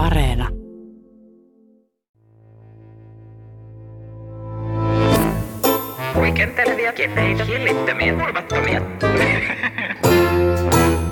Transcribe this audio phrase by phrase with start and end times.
[0.00, 0.48] Areena.
[6.14, 8.82] Huikentelevia, kepeitä, hillittömiä, turvattomia,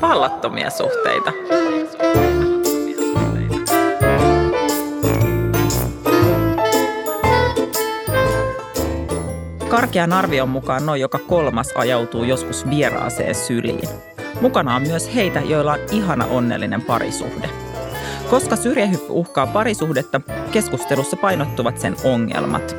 [0.03, 1.32] vallattomia suhteita.
[9.68, 13.89] Karkean arvion mukaan noin joka kolmas ajautuu joskus vieraaseen syliin.
[14.41, 17.57] Mukana on myös heitä, joilla on ihana onnellinen parisuhde.
[18.30, 20.20] Koska syrjähyppy uhkaa parisuhdetta,
[20.52, 22.77] keskustelussa painottuvat sen ongelmat.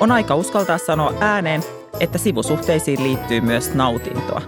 [0.00, 1.62] On aika uskaltaa sanoa ääneen,
[2.00, 4.42] että sivusuhteisiin liittyy myös nautintoa.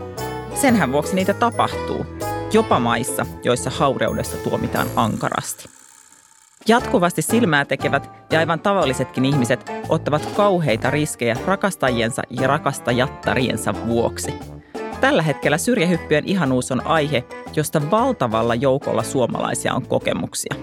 [0.54, 2.06] Senhän vuoksi niitä tapahtuu,
[2.52, 5.68] jopa maissa, joissa haureudesta tuomitaan ankarasti.
[6.68, 14.34] Jatkuvasti silmää tekevät ja aivan tavallisetkin ihmiset ottavat kauheita riskejä rakastajiensa ja rakastajattariensa vuoksi.
[15.00, 17.24] Tällä hetkellä syrjähyppyjen ihanuus on aihe,
[17.56, 20.54] josta valtavalla joukolla suomalaisia on kokemuksia.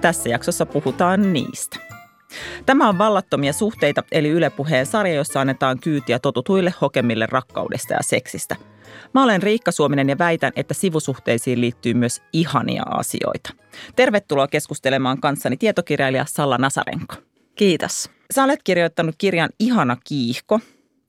[0.00, 1.76] Tässä jaksossa puhutaan niistä.
[2.66, 8.02] Tämä on Vallattomia suhteita, eli Yle Puheen sarja, jossa annetaan kyytiä totutuille hokemille rakkaudesta ja
[8.02, 8.56] seksistä.
[9.14, 13.50] Mä olen Riikka Suominen ja väitän, että sivusuhteisiin liittyy myös ihania asioita.
[13.96, 17.14] Tervetuloa keskustelemaan kanssani tietokirjailija Salla Nasarenko.
[17.54, 18.10] Kiitos.
[18.34, 20.60] Sä olet kirjoittanut kirjan Ihana kiihko,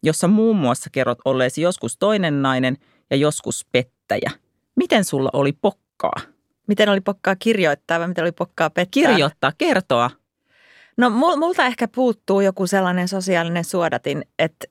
[0.03, 2.77] jossa muun muassa kerrot olleesi joskus toinen nainen
[3.09, 4.31] ja joskus pettäjä.
[4.75, 6.21] Miten sulla oli pokkaa?
[6.67, 8.91] Miten oli pokkaa kirjoittaa vai miten oli pokkaa pettää?
[8.91, 10.09] Kirjoittaa, kertoa.
[10.97, 14.67] No multa ehkä puuttuu joku sellainen sosiaalinen suodatin, että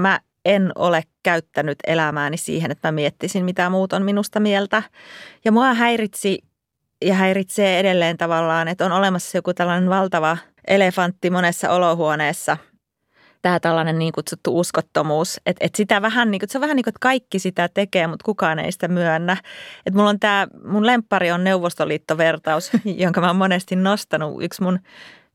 [0.00, 4.82] mä en ole käyttänyt elämääni siihen, että mä miettisin, mitä muut on minusta mieltä.
[5.44, 6.38] Ja mua häiritsi
[7.04, 12.56] ja häiritsee edelleen tavallaan, että on olemassa joku tällainen valtava elefantti monessa olohuoneessa.
[13.42, 15.40] Tämä tällainen niin kutsuttu uskottomuus.
[15.46, 18.06] Että et sitä vähän niin kuin, se on vähän niin kuin, että kaikki sitä tekee,
[18.06, 19.36] mutta kukaan ei sitä myönnä.
[19.86, 22.70] Että mulla on tämä, mun lemppari on Neuvostoliittovertaus,
[23.04, 24.42] jonka mä oon monesti nostanut.
[24.42, 24.78] Yksi mun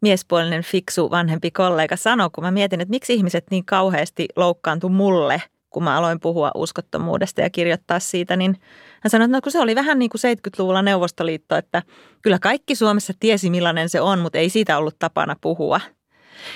[0.01, 5.41] miespuolinen fiksu vanhempi kollega sanoi, kun mä mietin, että miksi ihmiset niin kauheasti loukkaantu mulle,
[5.69, 8.57] kun mä aloin puhua uskottomuudesta ja kirjoittaa siitä, niin
[9.01, 11.83] hän sanoi, että no, kun se oli vähän niin kuin 70-luvulla Neuvostoliitto, että
[12.21, 15.81] kyllä kaikki Suomessa tiesi millainen se on, mutta ei siitä ollut tapana puhua.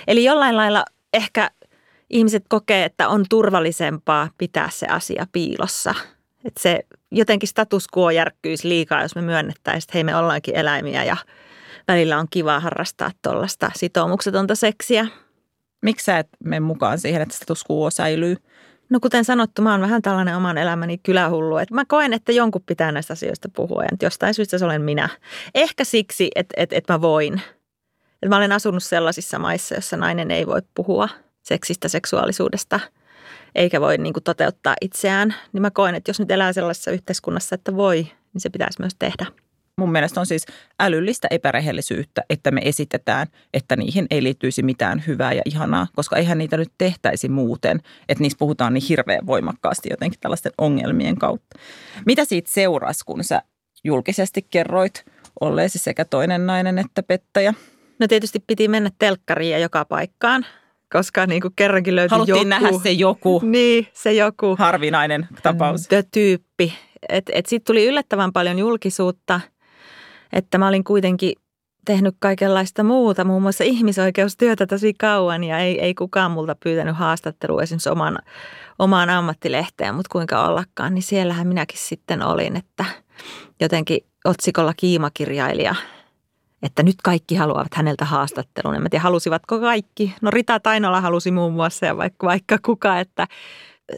[0.07, 1.51] Eli jollain lailla ehkä
[2.09, 5.95] ihmiset kokee, että on turvallisempaa pitää se asia piilossa.
[6.45, 6.79] Että se
[7.11, 11.17] jotenkin status quo järkkyisi liikaa, jos me myönnettäisiin, että hei me ollaankin eläimiä ja
[11.87, 15.07] välillä on kiva harrastaa tuollaista sitoumuksetonta seksiä.
[15.81, 18.35] Miksi sä et mene mukaan siihen, että status quo säilyy?
[18.89, 21.57] No kuten sanottu, mä oon vähän tällainen oman elämäni kylähullu.
[21.57, 25.09] Että mä koen, että jonkun pitää näistä asioista puhua ja jostain syystä se olen minä.
[25.55, 27.41] Ehkä siksi, että, että, että mä voin.
[28.21, 31.09] Että mä olen asunut sellaisissa maissa, jossa nainen ei voi puhua
[31.43, 32.79] seksistä, seksuaalisuudesta,
[33.55, 35.35] eikä voi niin kuin, toteuttaa itseään.
[35.53, 37.95] Niin mä koen, että jos nyt elää sellaisessa yhteiskunnassa, että voi,
[38.33, 39.25] niin se pitäisi myös tehdä.
[39.77, 40.45] Mun mielestä on siis
[40.79, 46.37] älyllistä epärehellisyyttä, että me esitetään, että niihin ei liittyisi mitään hyvää ja ihanaa, koska eihän
[46.37, 47.79] niitä nyt tehtäisi muuten,
[48.09, 51.59] että niissä puhutaan niin hirveän voimakkaasti jotenkin tällaisten ongelmien kautta.
[52.05, 53.41] Mitä siitä seurasi, kun sä
[53.83, 55.05] julkisesti kerroit
[55.39, 57.53] olleesi sekä toinen nainen että pettäjä?
[57.99, 60.45] No tietysti piti mennä telkkariin ja joka paikkaan,
[60.93, 62.49] koska niin kuin kerrankin löytyi Haluttiin joku.
[62.49, 63.41] nähdä se joku.
[63.43, 64.55] Niin, se joku.
[64.59, 65.87] Harvinainen tapaus.
[65.87, 66.73] The tyyppi.
[67.09, 69.41] Et, et Sitten tuli yllättävän paljon julkisuutta–
[70.33, 71.33] että mä olin kuitenkin
[71.85, 77.63] tehnyt kaikenlaista muuta, muun muassa ihmisoikeustyötä tosi kauan ja ei, ei kukaan multa pyytänyt haastattelua
[77.63, 78.17] esimerkiksi oman,
[78.79, 82.85] omaan ammattilehteen, mutta kuinka ollakaan, niin siellähän minäkin sitten olin, että
[83.61, 85.75] jotenkin otsikolla kiimakirjailija,
[86.63, 88.75] että nyt kaikki haluavat häneltä haastattelun.
[88.75, 90.15] En tiedä, halusivatko kaikki.
[90.21, 93.27] No Rita Tainola halusi muun muassa ja vaikka, vaikka kuka, että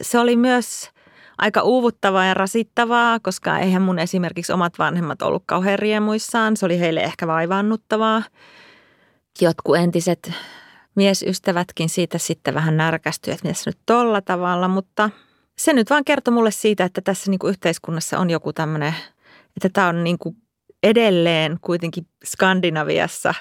[0.02, 0.66] se oli myös–
[1.38, 6.56] aika uuvuttavaa ja rasittavaa, koska eihän mun esimerkiksi omat vanhemmat ollut kauhean riemuissaan.
[6.56, 8.22] Se oli heille ehkä vaivaannuttavaa.
[9.40, 10.32] Jotkut entiset
[10.94, 15.10] miesystävätkin siitä sitten vähän närkästyivät, että mitä nyt tolla tavalla, mutta
[15.58, 18.94] se nyt vaan kertoi mulle siitä, että tässä niin kuin yhteiskunnassa on joku tämmöinen,
[19.56, 20.36] että tämä on niin kuin
[20.82, 23.34] edelleen kuitenkin Skandinaviassa,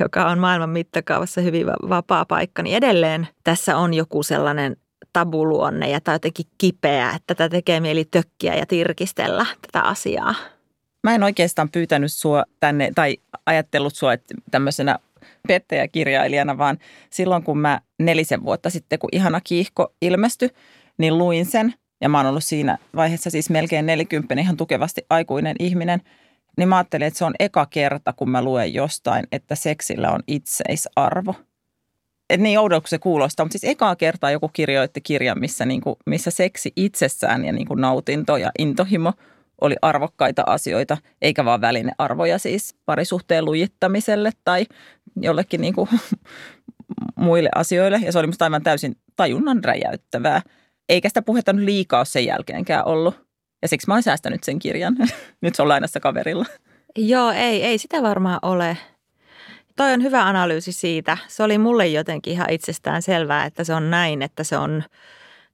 [0.00, 4.76] joka on maailman mittakaavassa hyvin vapaa paikka, niin edelleen tässä on joku sellainen
[5.12, 10.34] tabuluonne ja tai jotenkin kipeä, että tätä tekee mieli tökkiä ja tirkistellä tätä asiaa.
[11.04, 13.16] Mä en oikeastaan pyytänyt sua tänne tai
[13.46, 14.98] ajatellut sua että tämmöisenä
[15.48, 16.78] pettäjäkirjailijana, vaan
[17.10, 20.50] silloin kun mä nelisen vuotta sitten, kun Ihana kiihko ilmestyi,
[20.98, 21.74] niin luin sen.
[22.00, 26.00] Ja mä oon ollut siinä vaiheessa siis melkein nelikymppinen ihan tukevasti aikuinen ihminen.
[26.56, 30.20] Niin mä ajattelin, että se on eka kerta, kun mä luen jostain, että seksillä on
[30.26, 31.34] itseisarvo–
[32.30, 35.96] et niin oudolta se kuulostaa, mutta siis ekaa kertaa joku kirjoitti kirjan, missä, niin kuin,
[36.06, 39.12] missä seksi itsessään ja niin kuin nautinto ja intohimo
[39.60, 44.66] oli arvokkaita asioita, eikä vaan välinearvoja siis parisuhteen lujittamiselle tai
[45.20, 45.88] jollekin niin kuin
[47.16, 48.00] muille asioille.
[48.04, 50.42] Ja se oli musta aivan täysin tajunnan räjäyttävää.
[50.88, 53.25] Eikä sitä puhetta nyt liikaa ole sen jälkeenkään ollut.
[53.66, 54.96] Ja siksi mä oon säästänyt sen kirjan.
[55.40, 56.46] nyt se on lainassa kaverilla.
[56.96, 58.76] Joo, ei, ei sitä varmaan ole.
[59.76, 61.18] Toi on hyvä analyysi siitä.
[61.28, 64.82] Se oli mulle jotenkin ihan itsestään selvää, että se on näin, että se on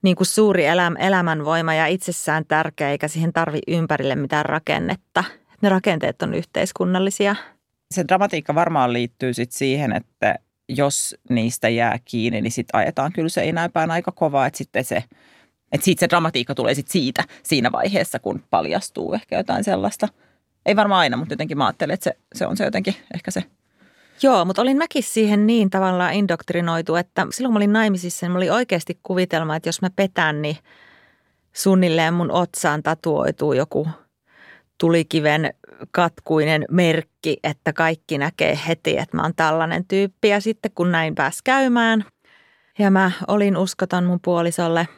[0.02, 5.24] niin kuin suuri eläm, elämänvoima ja itsessään tärkeä, eikä siihen tarvi ympärille mitään rakennetta.
[5.62, 7.36] Ne rakenteet on yhteiskunnallisia.
[7.90, 10.34] Se dramatiikka varmaan liittyy sit siihen, että
[10.68, 15.04] jos niistä jää kiinni, niin sitten ajetaan kyllä se enääpään aika kovaa, että sitten se,
[15.72, 20.08] että siitä se dramatiikka tulee sit siitä siinä vaiheessa, kun paljastuu ehkä jotain sellaista.
[20.66, 23.44] Ei varmaan aina, mutta jotenkin mä ajattelen, että se, se on se jotenkin ehkä se
[24.22, 28.38] Joo, mutta olin mäkin siihen niin tavallaan indoktrinoitu, että silloin mä olin naimisissa, niin mä
[28.38, 30.56] olin oikeasti kuvitelma, että jos mä petän, niin
[31.52, 33.88] suunnilleen mun otsaan tatuoituu joku
[34.78, 35.54] tulikiven
[35.90, 40.28] katkuinen merkki, että kaikki näkee heti, että mä oon tällainen tyyppi.
[40.28, 42.04] Ja sitten kun näin pääs käymään
[42.78, 44.88] ja mä olin uskoton mun puolisolle,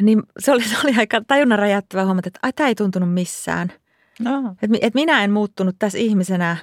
[0.00, 3.72] niin se oli, se oli aika tajunnan räjäyttävä huomata, että ai tämä ei tuntunut missään.
[4.20, 4.54] No.
[4.62, 6.56] Että et minä en muuttunut tässä ihmisenä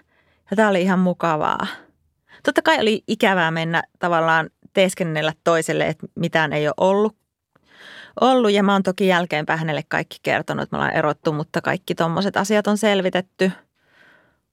[0.51, 1.67] ja tämä oli ihan mukavaa.
[2.43, 7.15] Totta kai oli ikävää mennä tavallaan teeskennellä toiselle, että mitään ei ole ollut.
[8.21, 8.51] ollut.
[8.51, 12.37] Ja mä oon toki jälkeenpäin hänelle kaikki kertonut, että me ollaan erottu, mutta kaikki tommoset
[12.37, 13.51] asiat on selvitetty.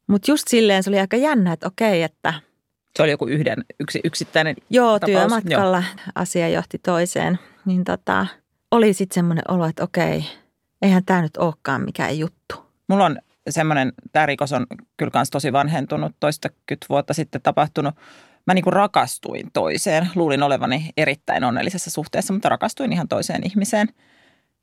[0.06, 2.34] Mutta just silleen se oli aika jännä, että okei, että...
[2.96, 5.18] Se oli joku yhden yksi, yksittäinen Joo, tapaus.
[5.18, 6.12] työmatkalla Joo.
[6.14, 7.38] asia johti toiseen.
[7.64, 8.26] Niin tota,
[8.70, 10.24] oli sitten semmoinen olo, että okei,
[10.82, 12.54] eihän tämä nyt olekaan mikään juttu.
[12.88, 13.18] Mulla on
[13.48, 17.94] semmoinen, tämä rikos on kyllä myös tosi vanhentunut, toistakymmentä vuotta sitten tapahtunut.
[18.46, 20.10] Mä niin rakastuin toiseen.
[20.14, 23.88] Luulin olevani erittäin onnellisessa suhteessa, mutta rakastuin ihan toiseen ihmiseen.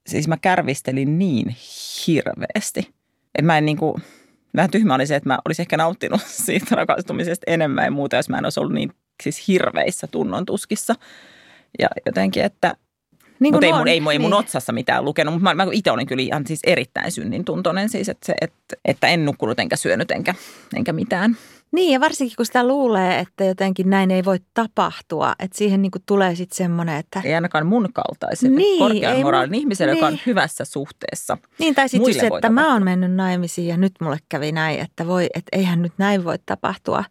[0.07, 1.56] Siis mä kärvistelin niin
[2.07, 2.80] hirveästi,
[3.36, 3.77] että mä en niin
[4.56, 8.30] vähän tyhmä oli se, että mä olisin ehkä nauttinut siitä rakastumisesta enemmän ja muuta, jos
[8.30, 8.92] mä en olisi ollut niin
[9.24, 10.95] siis hirveissä tunnontuskissa.
[11.80, 12.75] Ja jotenkin, että
[13.39, 14.39] niin mutta ei, mun, ei, ei mun niin.
[14.39, 18.10] otsassa mitään lukenut, mutta mä, mä itse olin kyllä ihan siis erittäin synnin tuntoinen siis,
[18.10, 20.34] että, se, että, että en nukkunut enkä syönyt enkä,
[20.75, 21.38] enkä mitään.
[21.72, 25.92] Niin ja varsinkin kun sitä luulee, että jotenkin näin ei voi tapahtua, että siihen niin
[26.06, 27.22] tulee sitten semmoinen, että...
[27.25, 29.56] Ei ainakaan mun kaltaisen niin, korkean moraalin mun...
[29.56, 29.98] ihmisen, niin.
[29.98, 30.22] joka on niin.
[30.25, 31.38] hyvässä suhteessa.
[31.60, 32.50] Niin tai sitten just, että tapahtua.
[32.50, 36.24] mä oon mennyt naimisiin ja nyt mulle kävi näin, että voi, että eihän nyt näin
[36.24, 37.04] voi tapahtua.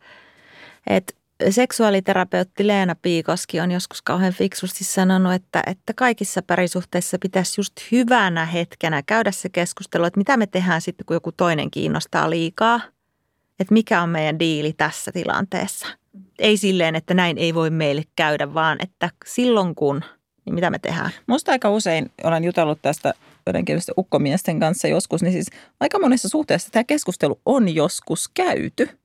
[0.86, 1.14] Että
[1.50, 8.44] seksuaaliterapeutti Leena Piikoski on joskus kauhean fiksusti sanonut, että, että kaikissa parisuhteissa pitäisi just hyvänä
[8.44, 12.80] hetkenä käydä se keskustelu, että mitä me tehdään sitten, kun joku toinen kiinnostaa liikaa.
[13.60, 15.86] Että mikä on meidän diili tässä tilanteessa.
[16.38, 20.04] Ei silleen, että näin ei voi meille käydä, vaan että silloin kun,
[20.44, 21.10] niin mitä me tehdään.
[21.26, 23.14] Musta aika usein olen jutellut tästä
[23.46, 25.46] joidenkin ukkomiesten kanssa joskus, niin siis
[25.80, 28.88] aika monessa suhteessa tämä keskustelu on joskus käyty–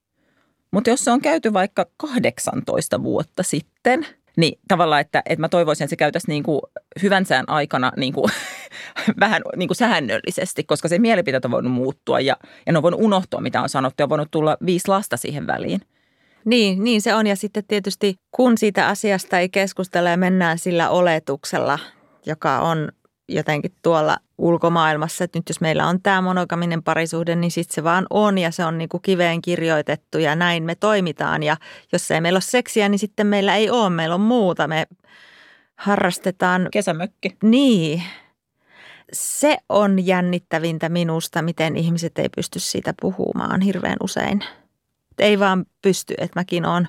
[0.71, 4.07] mutta jos se on käyty vaikka 18 vuotta sitten,
[4.37, 6.61] niin tavallaan, että, että mä toivoisin, että se käytäisiin niin kuin
[7.01, 8.31] hyvän sään aikana niin kuin,
[9.19, 13.01] vähän niin kuin säännöllisesti, koska se mielipiteet on voinut muuttua ja, ja ne on voinut
[13.03, 15.81] unohtua, mitä on sanottu ja on voinut tulla viisi lasta siihen väliin.
[16.45, 17.27] Niin, niin se on.
[17.27, 21.79] Ja sitten tietysti kun siitä asiasta ei keskustella ja mennään sillä oletuksella,
[22.25, 22.91] joka on
[23.35, 28.07] jotenkin tuolla ulkomaailmassa, että nyt jos meillä on tämä monogaminen parisuhde, niin sitten se vaan
[28.09, 31.43] on ja se on niin kuin kiveen kirjoitettu ja näin me toimitaan.
[31.43, 31.57] Ja
[31.91, 34.67] jos ei meillä ole seksiä, niin sitten meillä ei ole, meillä on muuta.
[34.67, 34.87] Me
[35.75, 36.67] harrastetaan...
[36.71, 37.37] Kesämökki.
[37.43, 38.03] Niin.
[39.13, 44.43] Se on jännittävintä minusta, miten ihmiset ei pysty siitä puhumaan hirveän usein.
[45.19, 46.87] Ei vaan pysty, että mäkin olen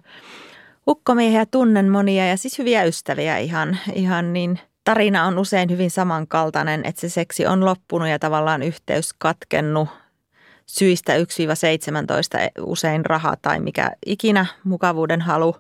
[0.88, 6.80] ukkomiehiä, tunnen monia ja siis hyviä ystäviä ihan, ihan niin– tarina on usein hyvin samankaltainen,
[6.84, 9.88] että se seksi on loppunut ja tavallaan yhteys katkennut
[10.66, 11.20] syistä 1-17,
[12.60, 15.56] usein raha tai mikä ikinä mukavuuden halu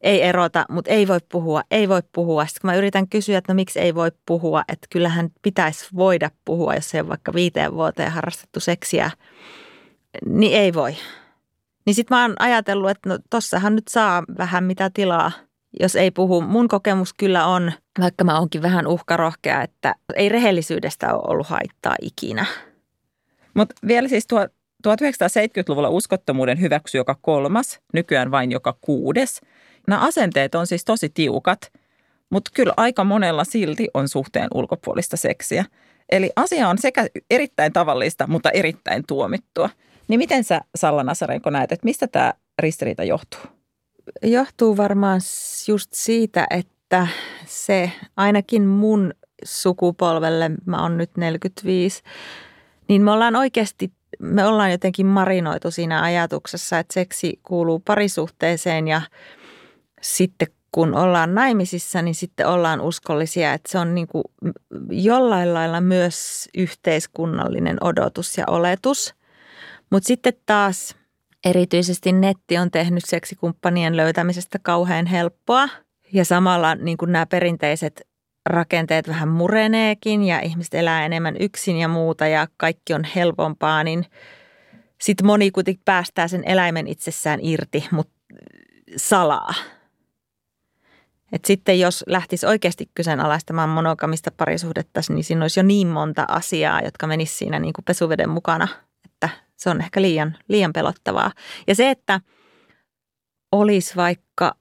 [0.00, 2.46] ei erota, mutta ei voi puhua, ei voi puhua.
[2.46, 6.30] Sitten kun mä yritän kysyä, että no miksi ei voi puhua, että kyllähän pitäisi voida
[6.44, 9.10] puhua, jos ei ole vaikka viiteen vuoteen harrastettu seksiä,
[10.26, 10.96] niin ei voi.
[11.86, 15.32] Niin sitten mä oon ajatellut, että no tossahan nyt saa vähän mitä tilaa–
[15.80, 16.40] jos ei puhu.
[16.40, 21.94] Mun kokemus kyllä on, vaikka mä oonkin vähän uhkarohkea, että ei rehellisyydestä ole ollut haittaa
[22.02, 22.46] ikinä.
[23.54, 24.46] Mutta vielä siis tuo
[24.88, 29.40] 1970-luvulla uskottomuuden hyväksy joka kolmas, nykyään vain joka kuudes.
[29.88, 31.72] Nämä asenteet on siis tosi tiukat,
[32.30, 35.64] mutta kyllä aika monella silti on suhteen ulkopuolista seksiä.
[36.12, 39.70] Eli asia on sekä erittäin tavallista, mutta erittäin tuomittua.
[40.08, 43.40] Niin miten sä Salla Nasarenko näet, että mistä tämä ristiriita johtuu?
[44.22, 45.20] Johtuu varmaan
[45.68, 47.06] just siitä, että
[47.46, 52.02] se ainakin mun sukupolvelle, mä oon nyt 45,
[52.88, 59.02] Niin me ollaan oikeasti, me ollaan jotenkin marinoitu siinä ajatuksessa, että seksi kuuluu parisuhteeseen ja
[60.00, 64.24] sitten kun ollaan naimisissa, niin sitten ollaan uskollisia, että se on niin kuin
[64.90, 69.14] jollain lailla myös yhteiskunnallinen odotus ja oletus.
[69.90, 70.96] Mutta sitten taas
[71.44, 75.68] erityisesti netti on tehnyt seksikumppanien löytämisestä kauhean helppoa.
[76.12, 78.08] Ja samalla niin kuin nämä perinteiset
[78.46, 84.06] rakenteet vähän mureneekin ja ihmiset elää enemmän yksin ja muuta ja kaikki on helpompaa, niin
[85.00, 88.12] sitten moni kuitenkin päästää sen eläimen itsessään irti, mutta
[88.96, 89.54] salaa.
[91.32, 96.80] Et sitten jos lähtisi oikeasti kyseenalaistamaan monogamista parisuhdetta, niin siinä olisi jo niin monta asiaa,
[96.80, 98.68] jotka menisivät siinä niin kuin pesuveden mukana,
[99.62, 101.32] se on ehkä liian, liian pelottavaa.
[101.66, 102.20] Ja se, että
[103.52, 104.56] olisi vaikka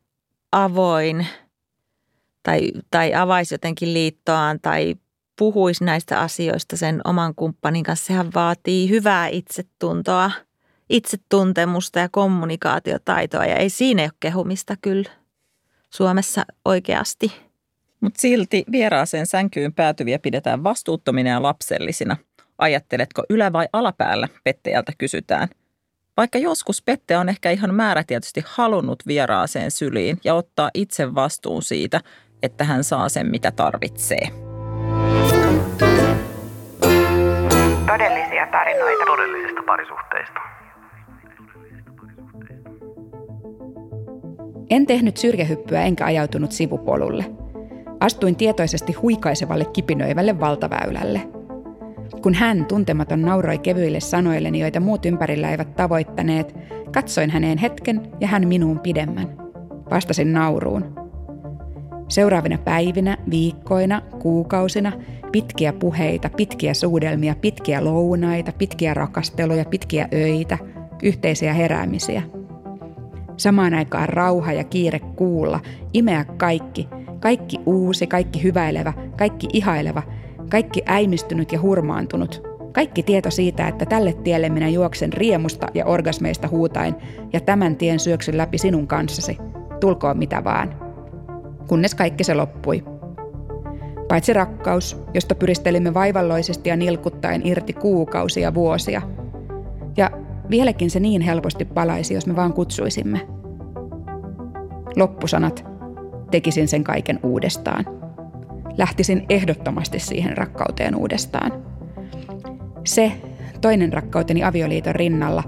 [0.52, 1.28] avoin
[2.44, 4.96] tai, tai avaisi jotenkin liittoaan tai
[5.38, 10.32] puhuisi näistä asioista sen oman kumppanin kanssa, sehän vaatii hyvää itsetuntoa,
[10.90, 15.10] itsetuntemusta ja kommunikaatiotaitoa ja ei siinä ole kehumista kyllä.
[15.90, 17.32] Suomessa oikeasti.
[18.02, 22.18] Mutta silti vieraaseen sänkyyn päätyviä pidetään vastuuttomina ja lapsellisina.
[22.62, 25.48] Ajatteletko ylä- vai alapäällä, Petteältä kysytään.
[26.18, 32.00] Vaikka joskus Pette on ehkä ihan määrätietoisesti halunnut vieraaseen syliin ja ottaa itse vastuun siitä,
[32.44, 34.28] että hän saa sen mitä tarvitsee.
[37.88, 40.40] Todellisia tarinoita todellisista parisuhteista.
[44.70, 47.26] En tehnyt syrjähyppyä enkä ajautunut sivupolulle.
[48.00, 51.41] Astuin tietoisesti huikaisevalle kipinöivälle valtaväylälle.
[52.22, 56.56] Kun hän, tuntematon, nauroi kevyille sanoilleni, joita muut ympärillä eivät tavoittaneet,
[56.94, 59.28] katsoin häneen hetken ja hän minuun pidemmän.
[59.92, 60.96] Vastasin nauruun.
[62.08, 64.92] Seuraavina päivinä, viikkoina, kuukausina,
[65.32, 70.58] pitkiä puheita, pitkiä suudelmia, pitkiä lounaita, pitkiä rakasteluja, pitkiä öitä,
[71.04, 72.24] yhteisiä heräämisiä–
[73.42, 75.60] Samaan aikaan rauha ja kiire kuulla,
[75.94, 76.88] imeä kaikki,
[77.20, 80.04] kaikki uusi, kaikki hyväilevä, kaikki ihaileva,
[80.52, 82.44] kaikki äimistynyt ja hurmaantunut.
[82.72, 86.96] Kaikki tieto siitä, että tälle tielle minä juoksen riemusta ja orgasmeista huutain
[87.34, 89.38] ja tämän tien syöksyn läpi sinun kanssasi.
[89.80, 90.76] Tulkoon mitä vaan.
[91.68, 92.84] Kunnes kaikki se loppui.
[94.08, 99.02] Paitsi rakkaus, josta pyristelimme vaivalloisesti ja nilkuttaen irti kuukausia vuosia.
[99.98, 100.12] Ja
[100.52, 103.28] Vieläkin se niin helposti palaisi, jos me vaan kutsuisimme.
[104.96, 105.66] Loppusanat.
[106.32, 108.01] Tekisin sen kaiken uudestaan.
[108.78, 111.52] Lähtisin ehdottomasti siihen rakkauteen uudestaan.
[112.86, 113.12] Se,
[113.62, 115.44] toinen rakkauteni avioliiton rinnalla,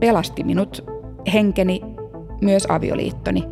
[0.00, 0.84] pelasti minut,
[1.32, 1.80] henkeni,
[2.40, 3.44] myös avioliittoni.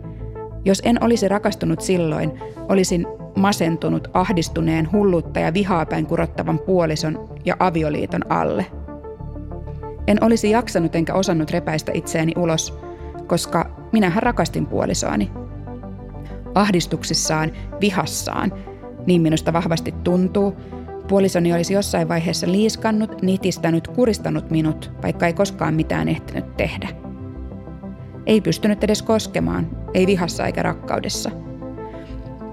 [0.65, 2.33] Jos en olisi rakastunut silloin,
[2.69, 8.67] olisin masentunut, ahdistuneen, hullutta ja vihaa kurottavan puolison ja avioliiton alle–
[10.11, 12.79] en olisi jaksanut enkä osannut repäistä itseäni ulos,
[13.27, 15.31] koska minähän rakastin puolisoani.
[16.55, 18.53] Ahdistuksissaan, vihassaan,
[19.07, 20.57] niin minusta vahvasti tuntuu,
[21.09, 26.89] puolisoni olisi jossain vaiheessa liiskannut, nitistänyt, kuristanut minut, vaikka ei koskaan mitään ehtinyt tehdä.
[28.27, 31.31] Ei pystynyt edes koskemaan, ei vihassa eikä rakkaudessa.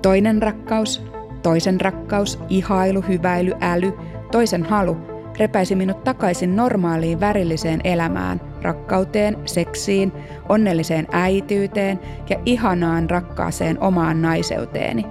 [0.01, 1.04] Toinen rakkaus,
[1.44, 3.94] toisen rakkaus, ihailu, hyväily, äly,
[4.32, 4.98] toisen halu–
[5.39, 10.12] repäisi minut takaisin normaaliin värilliseen elämään, rakkauteen, seksiin,
[10.50, 12.00] onnelliseen äityyteen
[12.30, 15.06] ja ihanaan rakkaaseen omaan naiseuteeni.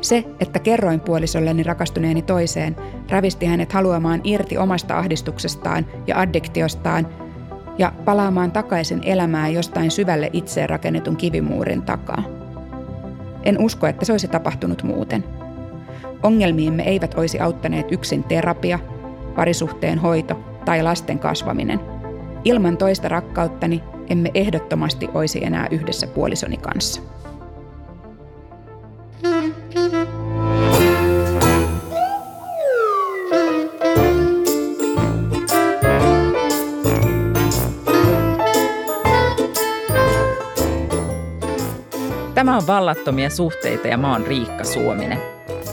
[0.00, 2.76] Se, että kerroin puolisolleni rakastuneeni toiseen,
[3.10, 7.08] ravisti hänet haluamaan irti omasta ahdistuksestaan ja addiktiostaan
[7.78, 12.22] ja palaamaan takaisin elämään jostain syvälle itseen rakennetun kivimuurin takaa.
[13.42, 15.24] En usko, että se olisi tapahtunut muuten.
[16.22, 18.78] Ongelmiimme eivät olisi auttaneet yksin terapia–
[19.38, 21.80] parisuhteen hoito tai lasten kasvaminen.
[22.44, 27.02] Ilman toista rakkauttani emme ehdottomasti olisi enää yhdessä puolisoni kanssa.
[42.38, 45.18] Tämä on Vallattomia suhteita ja mä oon Riikka Suominen.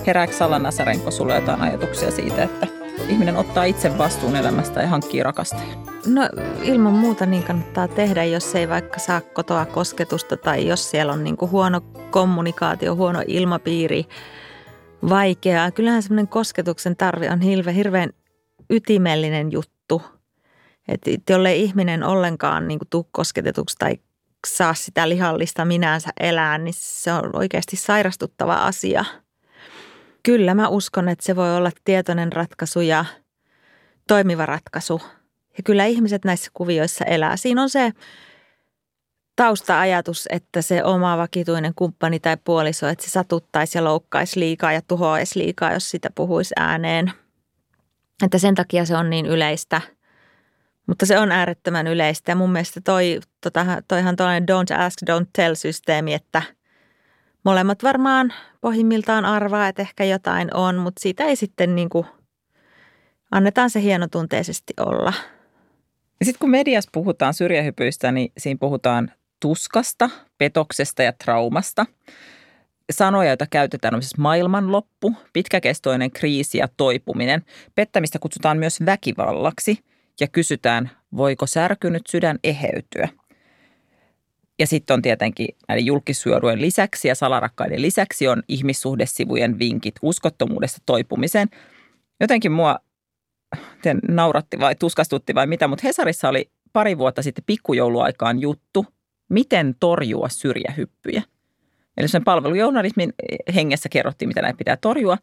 [0.07, 2.67] Herääkö Salla Nasarenko sulle jotain ajatuksia siitä, että
[3.09, 5.85] ihminen ottaa itse vastuun elämästä ja hankkii rakastajan?
[6.05, 6.29] No
[6.63, 11.23] ilman muuta niin kannattaa tehdä, jos ei vaikka saa kotoa kosketusta tai jos siellä on
[11.23, 14.05] niin huono kommunikaatio, huono ilmapiiri,
[15.09, 15.71] vaikeaa.
[15.71, 18.09] Kyllähän semmoinen kosketuksen tarve on hirveän, hirveän
[18.69, 20.01] ytimellinen juttu.
[20.87, 23.97] Että jollei ihminen ollenkaan niin tuu kosketetuksi tai
[24.45, 29.05] saa sitä lihallista minänsä elää, niin se on oikeasti sairastuttava asia–
[30.25, 33.05] Kyllä mä uskon, että se voi olla tietoinen ratkaisu ja
[34.07, 35.01] toimiva ratkaisu.
[35.57, 37.37] Ja kyllä ihmiset näissä kuvioissa elää.
[37.37, 37.91] Siinä on se
[39.35, 44.81] tausta-ajatus, että se oma vakituinen kumppani tai puoliso, että se satuttaisi ja loukkaisi liikaa ja
[44.81, 47.11] tuhoaisi liikaa, jos sitä puhuisi ääneen.
[48.23, 49.81] Että sen takia se on niin yleistä.
[50.87, 55.27] Mutta se on äärettömän yleistä ja mun mielestä toi, tota, toihan toinen don't ask, don't
[55.37, 56.41] tell-systeemi, että
[57.43, 62.05] molemmat varmaan pohjimmiltaan arvaa, että ehkä jotain on, mutta siitä ei sitten niin kuin,
[63.31, 65.13] annetaan se hienotunteisesti olla.
[66.23, 71.85] Sitten kun mediassa puhutaan syrjähypyistä, niin siinä puhutaan tuskasta, petoksesta ja traumasta.
[72.91, 77.45] Sanoja, joita käytetään on siis maailmanloppu, pitkäkestoinen kriisi ja toipuminen.
[77.75, 79.79] Pettämistä kutsutaan myös väkivallaksi
[80.19, 83.09] ja kysytään, voiko särkynyt sydän eheytyä.
[84.59, 91.47] Ja sitten on tietenkin näiden julkisuorujen lisäksi ja salarakkaiden lisäksi on ihmissuhdesivujen vinkit uskottomuudesta toipumiseen.
[92.19, 92.79] Jotenkin mua
[94.07, 98.85] nauratti vai tuskastutti vai mitä, mutta Hesarissa oli pari vuotta sitten pikkujouluaikaan juttu,
[99.29, 101.23] miten torjua syrjähyppyjä.
[101.97, 103.13] Eli sen palvelujournalismin
[103.55, 105.17] hengessä kerrottiin, mitä näitä pitää torjua.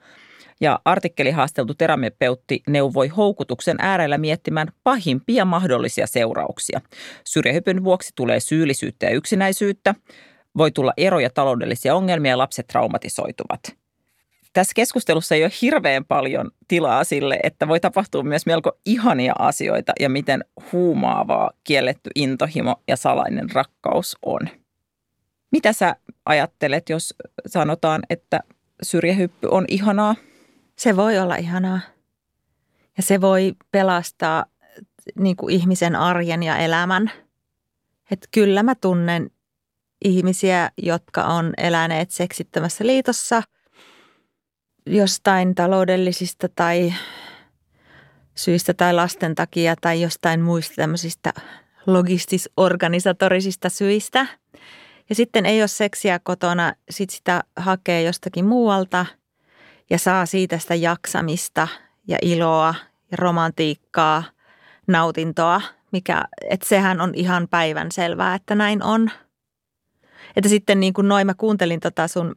[0.61, 6.81] Ja artikkeli haasteltu terapeutti neuvoi houkutuksen äärellä miettimään pahimpia mahdollisia seurauksia.
[7.25, 9.95] Syrjähypyn vuoksi tulee syyllisyyttä ja yksinäisyyttä,
[10.57, 13.61] voi tulla eroja taloudellisia ongelmia ja lapset traumatisoituvat–
[14.53, 19.93] tässä keskustelussa ei ole hirveän paljon tilaa sille, että voi tapahtua myös melko ihania asioita
[20.01, 24.41] ja miten huumaavaa kielletty intohimo ja salainen rakkaus on.
[25.51, 27.15] Mitä sä ajattelet, jos
[27.47, 28.41] sanotaan, että
[28.83, 30.15] syrjähyppy on ihanaa?
[30.79, 31.81] Se voi olla ihanaa.
[32.97, 34.45] Ja se voi pelastaa
[35.19, 37.11] niin kuin ihmisen arjen ja elämän.
[38.11, 39.31] Että kyllä mä tunnen
[40.05, 43.43] ihmisiä, jotka on eläneet seksittömässä liitossa–
[44.87, 46.95] jostain taloudellisista tai
[48.35, 51.33] syistä tai lasten takia tai jostain muista tämmöisistä
[51.87, 54.27] logistis-organisatorisista syistä.
[55.09, 59.07] Ja sitten ei ole seksiä kotona, sit sitä hakee jostakin muualta
[59.93, 61.69] ja saa siitä sitä jaksamista
[62.09, 62.75] ja iloa
[63.11, 64.25] ja romantiikkaa,
[64.87, 69.11] nautintoa, mikä, että sehän on ihan päivän selvää, että näin on.
[70.37, 72.37] Että sitten niin kuin noin mä kuuntelin tota sun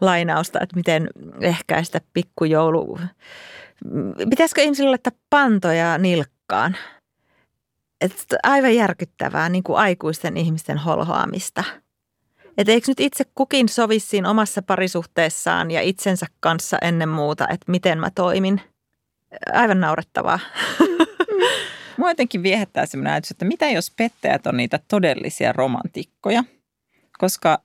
[0.00, 1.08] lainausta, että miten
[1.40, 2.98] ehkäistä pikkujoulu.
[4.30, 6.76] Pitäisikö ihmisille laittaa pantoja nilkkaan?
[8.00, 11.64] Että aivan järkyttävää niin kuin aikuisten ihmisten holhoamista.
[12.58, 17.72] Että eikö nyt itse kukin sovi siinä omassa parisuhteessaan ja itsensä kanssa ennen muuta, että
[17.72, 18.60] miten mä toimin?
[19.52, 20.38] Aivan naurettavaa.
[21.96, 26.44] Mua jotenkin viehättää sellainen ajatus, että mitä jos pettäjät on niitä todellisia romantikkoja?
[27.18, 27.58] Koska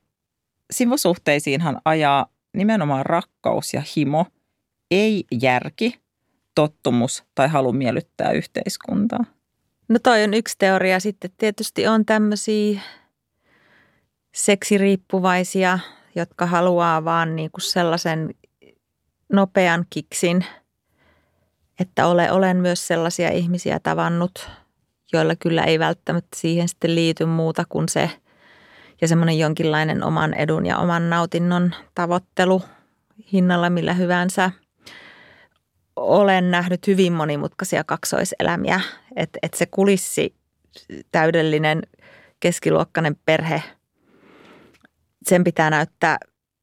[0.71, 4.26] sivusuhteisiinhan ajaa nimenomaan rakkaus ja himo,
[4.91, 6.00] ei järki,
[6.56, 9.26] tottumus tai halu miellyttää yhteiskuntaa.
[9.89, 11.00] No toi on yksi teoria.
[11.00, 12.82] Sitten tietysti on tämmöisiä
[14.38, 15.80] seksiriippuvaisia,
[16.15, 18.36] jotka haluaa vaan niinku sellaisen
[19.34, 20.45] nopean kiksin,
[21.80, 24.50] että ole, olen myös sellaisia ihmisiä tavannut,
[25.13, 28.10] joilla kyllä ei välttämättä siihen sitten liity muuta kuin se–
[29.02, 32.62] ja semmoinen jonkinlainen oman edun ja oman nautinnon tavoittelu
[33.34, 34.52] hinnalla millä hyvänsä.
[35.95, 38.82] Olen nähnyt hyvin monimutkaisia kaksoiselämiä,
[39.15, 40.36] että et se kulissi
[41.12, 41.82] täydellinen
[42.39, 43.63] keskiluokkainen perhe,
[45.30, 46.18] sen pitää näyttää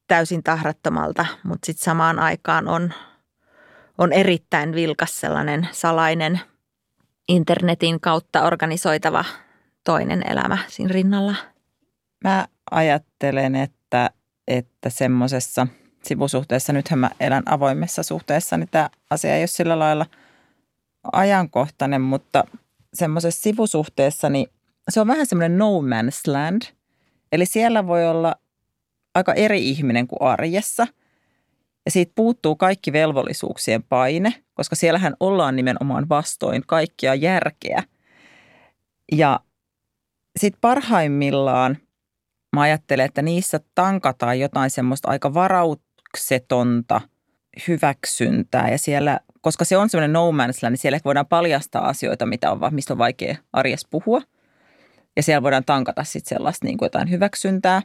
[0.08, 2.92] täysin tahrattomalta, mutta sitten samaan aikaan on,
[3.98, 6.40] on erittäin vilkas sellainen salainen
[7.28, 9.24] internetin kautta organisoitava
[9.84, 11.34] toinen elämä siinä rinnalla–
[12.24, 14.10] Mä ajattelen, että,
[14.48, 15.66] että semmoisessa
[16.02, 20.06] sivusuhteessa, nythän mä elän avoimessa suhteessa, niin tämä asia ei ole sillä lailla
[21.12, 22.44] ajankohtainen, mutta
[22.94, 24.46] semmoisessa sivusuhteessa, niin
[24.90, 26.62] se on vähän semmoinen no man's land.
[27.32, 28.34] Eli siellä voi olla
[29.14, 30.86] aika eri ihminen kuin arjessa.
[31.84, 37.82] Ja siitä puuttuu kaikki velvollisuuksien paine, koska siellähän ollaan nimenomaan vastoin kaikkia järkeä.
[39.12, 39.40] Ja
[40.36, 41.76] sitten parhaimmillaan
[42.54, 47.00] Mä ajattelen, että niissä tankataan jotain semmoista aika varauksetonta
[47.68, 52.26] hyväksyntää ja siellä, koska se on semmoinen no man's land, niin siellä voidaan paljastaa asioita,
[52.26, 54.22] mitä on, mistä on vaikea arjessa puhua.
[55.16, 57.82] Ja siellä voidaan tankata sitten sellaista niin kuin jotain hyväksyntää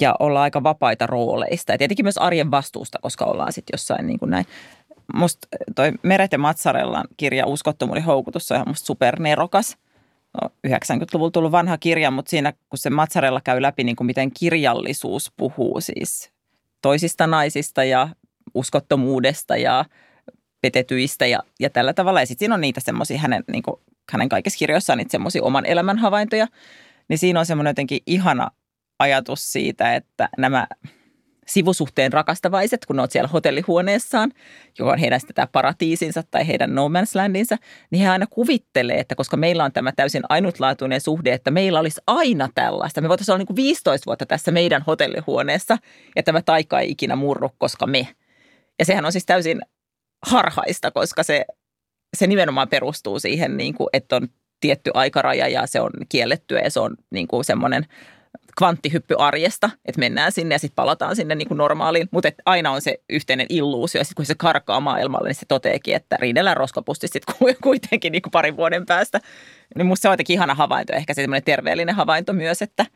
[0.00, 1.72] ja olla aika vapaita rooleista.
[1.72, 4.46] Ja tietenkin myös arjen vastuusta, koska ollaan sitten jossain niin kuin näin.
[5.14, 9.76] Musta toi Meret ja Matsarellan kirja Uskottomuuden houkutus on ihan musta supernerokas–
[10.42, 14.30] no, 90-luvulla tullut vanha kirja, mutta siinä kun se Matsarella käy läpi, niin kuin miten
[14.30, 16.30] kirjallisuus puhuu siis
[16.82, 18.08] toisista naisista ja
[18.54, 19.84] uskottomuudesta ja
[20.60, 22.20] petetyistä ja, ja tällä tavalla.
[22.20, 23.62] Ja sitten siinä on niitä semmoisia hänen, niin
[24.12, 26.46] hänen kaikissa kirjoissaan niitä semmoisia oman elämän havaintoja.
[27.08, 28.50] Niin siinä on semmoinen jotenkin ihana
[28.98, 30.66] ajatus siitä, että nämä
[31.46, 34.32] sivusuhteen rakastavaiset, kun ne on siellä hotellihuoneessaan,
[34.78, 37.56] joka on heidän sitä paratiisinsa tai heidän no man's landinsa,
[37.90, 42.00] niin he aina kuvittelee, että koska meillä on tämä täysin ainutlaatuinen suhde, että meillä olisi
[42.06, 43.00] aina tällaista.
[43.00, 45.78] Me voitaisiin olla niin kuin 15 vuotta tässä meidän hotellihuoneessa
[46.16, 48.08] ja tämä taika ei ikinä murru, koska me.
[48.78, 49.60] Ja sehän on siis täysin
[50.26, 51.44] harhaista, koska se,
[52.16, 54.28] se nimenomaan perustuu siihen, niin kuin, että on
[54.60, 57.86] tietty aikaraja ja se on kiellettyä ja se on niin kuin semmoinen
[58.58, 62.82] kvanttihyppy arjesta, että mennään sinne ja sitten palataan sinne niin kuin normaaliin, mutta aina on
[62.82, 67.08] se yhteinen illuusio ja sitten kun se karkaa maailmalle, niin se toteekin, että riidellään roskapusti
[67.08, 69.20] sitten kuitenkin niin kuin parin vuoden päästä.
[69.76, 72.86] Niin musta se on jotenkin ihana havainto, ehkä se terveellinen havainto myös, että,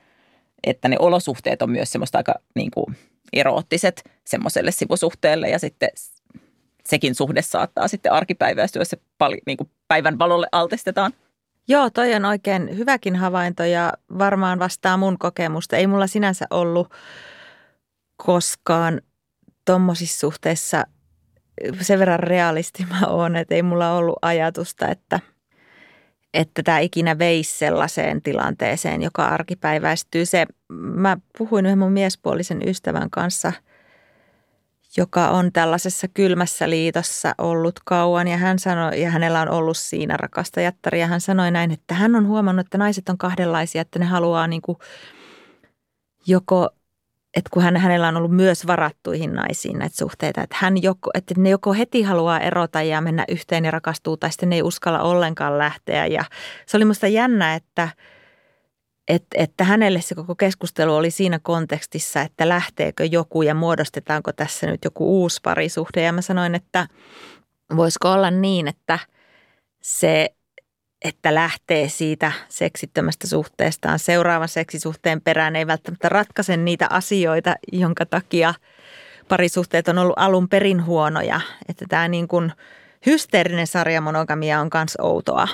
[0.64, 2.97] että ne olosuhteet on myös semmoista aika niin kuin
[3.33, 5.90] eroottiset semmoiselle sivusuhteelle ja sitten
[6.85, 11.12] sekin suhde saattaa sitten arkipäiväistyä, jos se pali, niin kuin päivän valolle altistetaan.
[11.68, 15.76] Joo, toi on oikein hyväkin havainto ja varmaan vastaa mun kokemusta.
[15.76, 16.94] Ei mulla sinänsä ollut
[18.16, 19.00] koskaan
[19.64, 20.85] tuommoisissa suhteissa
[21.81, 25.20] sen verran realisti mä oon, että ei mulla ollut ajatusta, että,
[26.35, 30.26] että tämä ikinä veisi sellaiseen tilanteeseen, joka arkipäiväistyy.
[30.26, 33.52] Se, mä puhuin yhden mun miespuolisen ystävän kanssa–
[34.96, 38.29] joka on tällaisessa kylmässä liitossa ollut kauan.
[38.29, 42.14] Ja hän sanoi, ja hänellä on ollut siinä rakastajattari ja hän sanoi näin, että hän
[42.14, 44.79] on huomannut, että naiset on kahdenlaisia, että ne haluaa niin kuin
[46.27, 46.70] joko,
[47.37, 51.35] että kun hän, hänellä on ollut myös varattuihin naisiin näitä suhteita, että, hän joko, että
[51.37, 55.03] ne joko heti haluaa erota ja mennä yhteen ja rakastuu tai sitten ne ei uskalla
[55.03, 56.07] ollenkaan lähteä.
[56.07, 56.24] Ja
[56.66, 57.88] se oli musta jännä, että–
[59.09, 64.66] että, että hänelle se koko keskustelu oli siinä kontekstissa, että lähteekö joku ja muodostetaanko tässä
[64.66, 66.03] nyt joku uusi parisuhde.
[66.03, 66.87] Ja mä sanoin, että
[67.77, 68.99] voisiko olla niin, että
[69.83, 70.35] se,
[71.05, 78.55] että lähtee siitä seksittömästä suhteestaan seuraavan seksisuhteen perään ei välttämättä ratkaise niitä asioita, jonka takia
[79.29, 81.40] parisuhteet on ollut alun perin huonoja.
[81.68, 82.53] Että tämä niin kuin
[83.07, 85.49] hysteerinen sarjamonogamia on myös outoa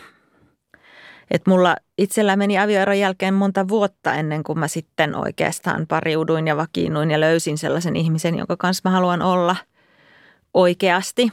[1.31, 6.57] että mulla itsellä meni avioeron jälkeen monta vuotta ennen kuin mä sitten oikeastaan pariuduin ja
[6.57, 9.57] vakiinnuin ja löysin sellaisen ihmisen, jonka kanssa mä haluan olla
[10.55, 11.33] oikeasti.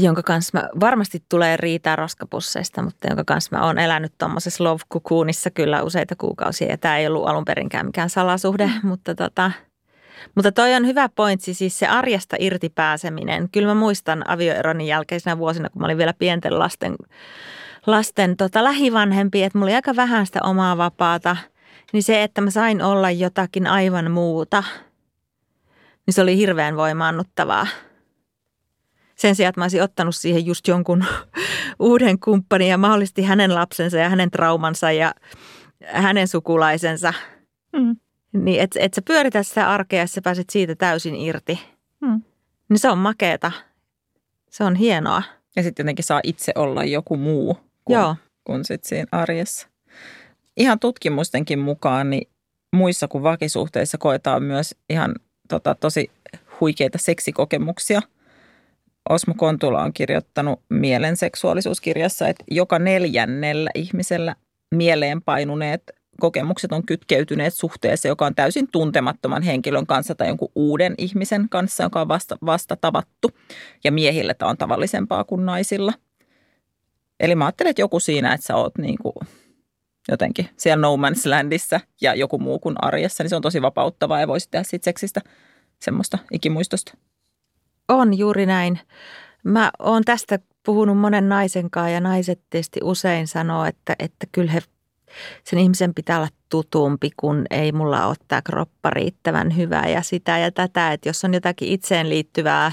[0.00, 4.82] Jonka kanssa mä varmasti tulee riitaa roskapusseista, mutta jonka kanssa mä oon elänyt tuommoisessa love
[4.92, 6.68] cocoonissa kyllä useita kuukausia.
[6.68, 8.88] Ja tämä ei ollut alun perinkään mikään salasuhde, mm.
[8.88, 9.50] mutta tota,
[10.34, 13.48] mutta toi on hyvä pointsi, siis se arjesta irti pääseminen.
[13.50, 16.96] Kyllä mä muistan avioeronin jälkeisenä vuosina, kun mä olin vielä pienten lasten
[17.86, 21.36] lasten tota, lähivanhempi, että mulla oli aika vähän sitä omaa vapaata,
[21.92, 24.64] niin se, että mä sain olla jotakin aivan muuta,
[26.06, 27.66] niin se oli hirveän voimaannuttavaa.
[29.14, 31.04] Sen sijaan, että mä olisin ottanut siihen just jonkun
[31.78, 35.14] uuden kumppanin ja mahdollisesti hänen lapsensa ja hänen traumansa ja
[35.86, 37.14] hänen sukulaisensa.
[37.72, 37.96] Mm.
[38.32, 41.60] Niin, että et sä pyörität sitä arkea ja sä pääset siitä täysin irti.
[42.00, 42.22] Mm.
[42.68, 43.52] Niin se on makeeta.
[44.50, 45.22] Se on hienoa.
[45.56, 48.16] Ja sitten jotenkin saa itse olla joku muu kuin, Joo.
[48.44, 49.68] kuin sit siinä arjessa.
[50.56, 52.28] Ihan tutkimustenkin mukaan niin
[52.76, 55.14] muissa kuin vakisuhteissa koetaan myös ihan
[55.48, 56.10] tota, tosi
[56.60, 58.00] huikeita seksikokemuksia.
[59.10, 64.36] Osmo Kontula on kirjoittanut mielen seksuaalisuuskirjassa, että joka neljännellä ihmisellä
[64.74, 65.82] mieleen painuneet
[66.20, 71.82] kokemukset on kytkeytyneet suhteeseen, joka on täysin tuntemattoman henkilön kanssa tai jonkun uuden ihmisen kanssa,
[71.82, 73.30] joka on vasta, vasta tavattu.
[73.84, 75.92] Ja miehillä tämä on tavallisempaa kuin naisilla–
[77.20, 79.14] Eli mä ajattelen, että joku siinä, että sä oot niin kuin
[80.08, 84.20] jotenkin siellä no man's landissa ja joku muu kuin arjessa, niin se on tosi vapauttavaa
[84.20, 85.20] ja voisi tehdä siitä seksistä
[85.82, 86.92] semmoista ikimuistosta.
[87.88, 88.80] On juuri näin.
[89.44, 94.52] Mä oon tästä puhunut monen naisen kanssa ja naiset tietysti usein sanoo, että, että kyllä
[94.52, 94.60] he,
[95.44, 100.38] sen ihmisen pitää olla tutumpi, kun ei mulla ole tämä kroppa riittävän hyvä ja sitä
[100.38, 100.92] ja tätä.
[100.92, 102.72] Että jos on jotakin itseen liittyvää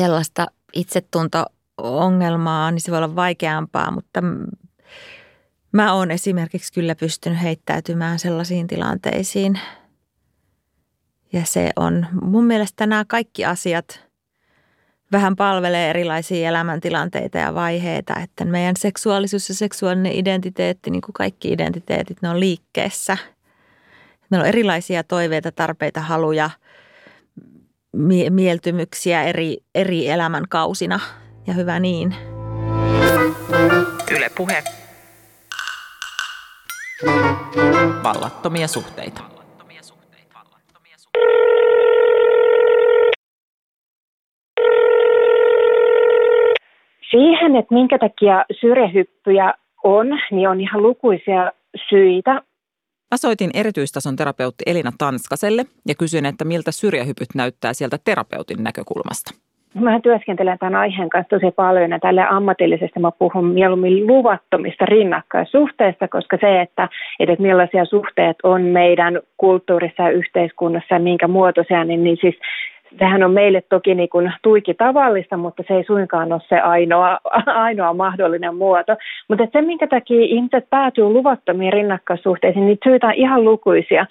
[0.00, 1.44] sellaista itsetunto
[1.82, 4.22] ongelmaa, niin se voi olla vaikeampaa, mutta
[5.72, 9.60] mä oon esimerkiksi kyllä pystynyt heittäytymään sellaisiin tilanteisiin.
[11.32, 14.10] Ja se on mun mielestä nämä kaikki asiat
[15.12, 21.52] vähän palvelee erilaisia elämäntilanteita ja vaiheita, että meidän seksuaalisuus ja seksuaalinen identiteetti, niin kuin kaikki
[21.52, 23.16] identiteetit, ne on liikkeessä.
[24.30, 26.50] Meillä on erilaisia toiveita, tarpeita, haluja,
[28.30, 31.00] mieltymyksiä eri, eri elämänkausina–
[31.46, 32.14] ja hyvä niin.
[34.16, 34.62] Yle Puhe.
[38.02, 39.30] Vallattomia suhteita.
[47.10, 51.52] siihen, että minkä takia syrjähyppyjä on, niin on ihan lukuisia
[51.88, 52.32] syitä.
[53.10, 59.49] Mä soitin erityistason terapeutti Elina Tanskaselle ja kysyin, että miltä syrjähypyt näyttää sieltä terapeutin näkökulmasta.
[59.74, 66.08] Mä työskentelen tämän aiheen kanssa tosi paljon ja tälle ammatillisesti mä puhun mieluummin luvattomista rinnakkaissuhteista,
[66.08, 66.88] koska se, että,
[67.20, 72.34] että millaisia suhteet on meidän kulttuurissa ja yhteiskunnassa ja minkä muotoisia, niin, niin siis
[72.98, 77.18] sehän on meille toki niin kuin tuiki tavallista, mutta se ei suinkaan ole se ainoa,
[77.66, 78.96] ainoa mahdollinen muoto.
[79.28, 84.06] Mutta se, minkä takia ihmiset päätyy luvattomiin rinnakkaissuhteisiin, niin syitä on ihan lukuisia.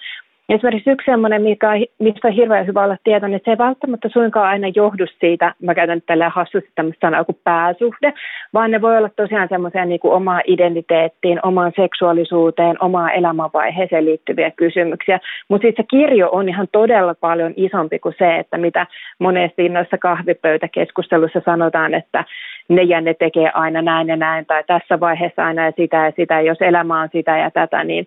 [0.50, 4.48] Esimerkiksi yksi sellainen, mikä, mistä on hirveän hyvä olla tietoinen, että se ei välttämättä suinkaan
[4.48, 8.12] aina johdu siitä, mä käytän tällä hassusti tämmöistä sanaa kuin pääsuhde,
[8.54, 14.50] vaan ne voi olla tosiaan semmoisia niin kuin omaan identiteettiin, omaan seksuaalisuuteen, omaan elämänvaiheeseen liittyviä
[14.50, 15.20] kysymyksiä.
[15.48, 18.86] Mutta sitten se kirjo on ihan todella paljon isompi kuin se, että mitä
[19.18, 22.24] monesti noissa kahvipöytäkeskustelussa sanotaan, että
[22.68, 26.12] ne ja ne tekee aina näin ja näin, tai tässä vaiheessa aina ja sitä ja
[26.16, 28.06] sitä, jos elämä on sitä ja tätä, niin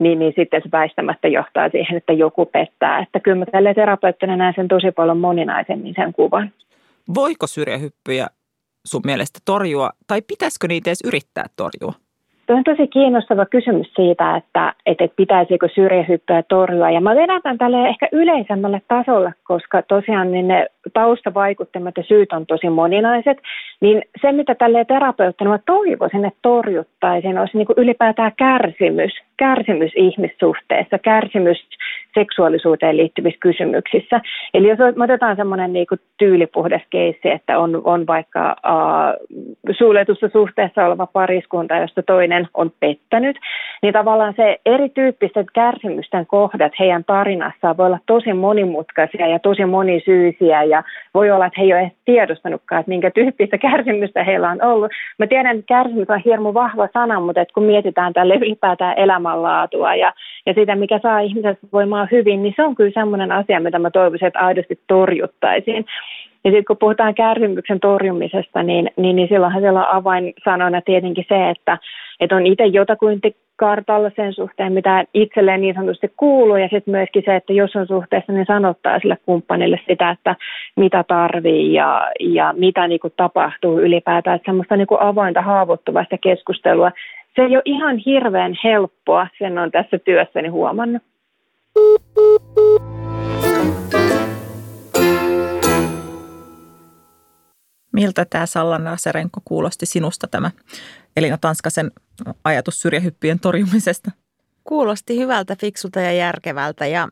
[0.00, 2.98] niin, niin sitten se väistämättä johtaa siihen, että joku pettää.
[2.98, 6.52] Että kyllä mä tälle terapeuttina näen sen tosi paljon moninaisemmin sen kuvan.
[7.14, 8.26] Voiko syrjähyppyjä
[8.86, 11.92] sun mielestä torjua tai pitäisikö niitä edes yrittää torjua?
[12.46, 16.90] Tuo on tosi kiinnostava kysymys siitä, että, että pitäisikö syrjähyppyä torjua.
[16.90, 22.32] Ja mä vedän tämän tälle ehkä yleisemmälle tasolle, koska tosiaan niin ne taustavaikuttimet ja syyt
[22.32, 23.38] on tosi moninaiset.
[23.80, 29.12] Niin se, mitä tälle terapeuttina toivoisin, että torjuttaisiin, olisi niin kuin ylipäätään kärsimys.
[29.36, 31.58] Kärsimys ihmissuhteessa, kärsimys
[32.14, 34.20] seksuaalisuuteen liittyvissä kysymyksissä.
[34.54, 35.86] Eli jos otetaan semmoinen niin
[36.18, 43.36] tyylipuhdas keissi, että on, on vaikka uh, suljetussa suhteessa oleva pariskunta, josta toinen on pettänyt,
[43.82, 50.62] niin tavallaan se erityyppiset kärsimysten kohdat heidän tarinassaan voi olla tosi monimutkaisia ja tosi monisyisiä
[50.62, 50.79] ja
[51.14, 54.92] voi olla, että he ei ole edes tiedostanutkaan, että minkä tyyppistä kärsimystä heillä on ollut.
[55.18, 59.94] Mä tiedän, että kärsimys on hirmu vahva sana, mutta että kun mietitään tälle ylipäätään elämänlaatua
[59.94, 60.12] ja,
[60.46, 63.90] ja sitä, mikä saa ihmiset voimaan hyvin, niin se on kyllä semmoinen asia, mitä mä
[63.90, 65.84] toivoisin, että aidosti torjuttaisiin.
[66.44, 71.50] Ja sitten kun puhutaan kärsimyksen torjumisesta, niin, niin, niin silloinhan siellä on avainsanoina tietenkin se,
[71.50, 71.78] että,
[72.20, 77.22] että on itse jotakuinti kartalla sen suhteen, mitä itselleen niin sanotusti kuuluu, ja sitten myöskin
[77.26, 80.36] se, että jos on suhteessa, niin sanottaa sille kumppanille sitä, että
[80.76, 86.18] mitä tarvii ja, ja mitä niin kuin tapahtuu ylipäätään, että semmoista niin kuin avointa haavoittuvasta
[86.18, 86.90] keskustelua.
[87.36, 91.02] Se ei ole ihan hirveän helppoa, sen on tässä työssäni huomannut.
[97.92, 100.50] Miltä tämä Sallanna Serenko kuulosti sinusta tämä
[101.16, 101.90] Elina Tanskasen
[102.44, 104.10] ajatus syrjähyppyjen torjumisesta?
[104.64, 107.08] Kuulosti hyvältä, fiksulta ja järkevältä ja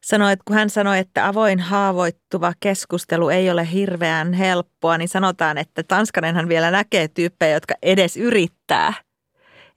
[0.00, 5.58] sanoi, että kun hän sanoi, että avoin haavoittuva keskustelu ei ole hirveän helppoa, niin sanotaan,
[5.58, 8.94] että Tanskanenhan vielä näkee tyyppejä, jotka edes yrittää.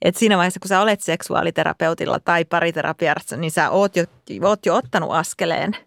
[0.01, 4.03] Et siinä vaiheessa, kun sä olet seksuaaliterapeutilla tai pariterapiassa, niin sä oot jo,
[4.41, 5.77] oot jo ottanut askeleen–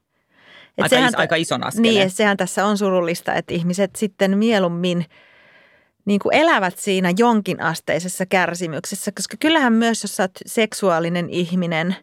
[0.78, 1.94] et aika, sehän, is, aika ison askeleen.
[1.94, 5.04] Niin, sehän tässä on surullista, että ihmiset sitten mieluummin
[6.06, 11.96] niin kuin elävät siinä jonkin asteisessa kärsimyksessä, koska kyllähän myös, jos sä oot seksuaalinen ihminen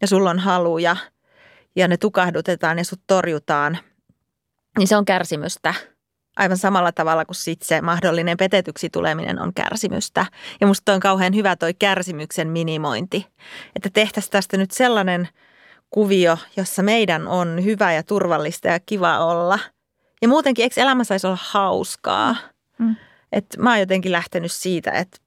[0.00, 0.96] ja sulla on haluja
[1.76, 3.78] ja ne tukahdutetaan ja sut torjutaan,
[4.78, 5.74] niin se on kärsimystä
[6.36, 10.26] aivan samalla tavalla kuin sit se mahdollinen petetyksi tuleminen on kärsimystä.
[10.60, 13.26] Ja musta on kauhean hyvä toi kärsimyksen minimointi,
[13.76, 15.28] että tehtäisiin tästä nyt sellainen–
[15.90, 19.58] kuvio, jossa meidän on hyvä ja turvallista ja kiva olla.
[20.22, 22.36] Ja muutenkin, eikö elämä saisi olla hauskaa?
[22.78, 22.96] Mm.
[23.32, 25.18] Et mä oon jotenkin lähtenyt siitä, että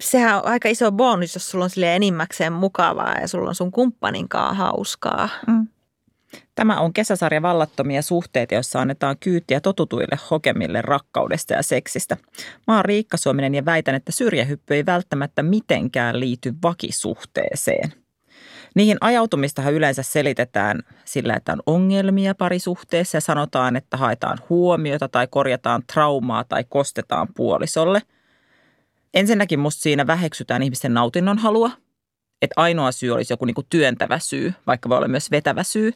[0.00, 3.72] sehän on aika iso bonus, jos sulla on sille enimmäkseen mukavaa ja sulla on sun
[3.72, 5.28] kumppaninkaan hauskaa.
[5.46, 5.66] Mm.
[6.54, 12.16] Tämä on kesäsarja Vallattomia suhteita, jossa annetaan kyytiä totutuille hokemille rakkaudesta ja seksistä.
[12.66, 17.92] Mä oon Riikka Suominen ja väitän, että syrjähyppy ei välttämättä mitenkään liity vakisuhteeseen–
[18.76, 25.26] Niihin ajautumistahan yleensä selitetään sillä, että on ongelmia parisuhteessa ja sanotaan, että haetaan huomiota tai
[25.26, 28.02] korjataan traumaa tai kostetaan puolisolle.
[29.14, 31.70] Ensinnäkin musta siinä väheksytään ihmisten nautinnon halua,
[32.42, 35.92] että ainoa syy olisi joku niinku työntävä syy, vaikka voi olla myös vetävä syy.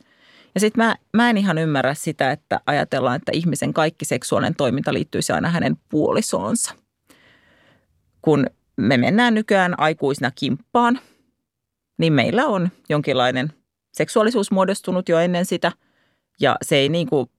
[0.54, 4.92] Ja sitten mä, mä en ihan ymmärrä sitä, että ajatellaan, että ihmisen kaikki seksuaalinen toiminta
[4.92, 6.74] liittyisi aina hänen puolisoonsa.
[8.22, 11.00] Kun me mennään nykyään aikuisina kimppaan–
[12.00, 13.52] niin meillä on jonkinlainen
[13.92, 15.72] seksuaalisuus muodostunut jo ennen sitä.
[16.40, 17.30] Ja se ei niin kuin,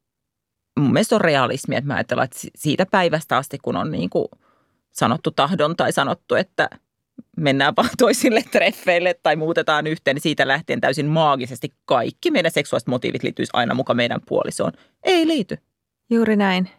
[0.80, 4.28] mun mielestä on realismi, että mä ajattelen, että siitä päivästä asti, kun on niin kuin
[4.92, 6.70] sanottu tahdon tai sanottu, että
[7.38, 12.88] mennään vaan toisille treffeille tai muutetaan yhteen, niin siitä lähtien täysin maagisesti kaikki meidän seksuaaliset
[12.88, 14.72] motiivit liittyisi aina mukaan meidän puolisoon.
[15.04, 15.58] Ei liity.
[16.10, 16.70] Juuri näin.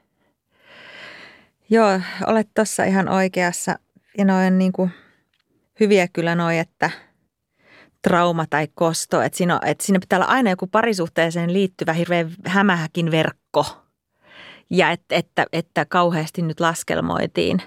[1.71, 3.79] Joo, olet tuossa ihan oikeassa.
[4.19, 4.91] Ja noin niin kuin
[5.81, 6.91] hyviä kyllä noin, että
[8.03, 9.23] trauma tai kosto.
[9.23, 13.67] Että siinä, että siinä pitää olla aina joku parisuhteeseen liittyvä hirveän hämähäkin verkko.
[14.71, 17.63] Ja että, että, että kauheasti nyt laskelmoitiin.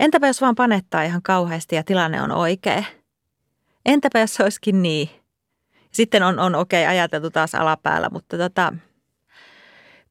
[0.00, 2.84] Entäpä jos vaan panettaa ihan kauheasti ja tilanne on oikea?
[3.86, 5.10] Entäpä jos se olisikin niin?
[5.90, 8.72] Sitten on, on okei okay, ajateltu taas alapäällä, mutta tota,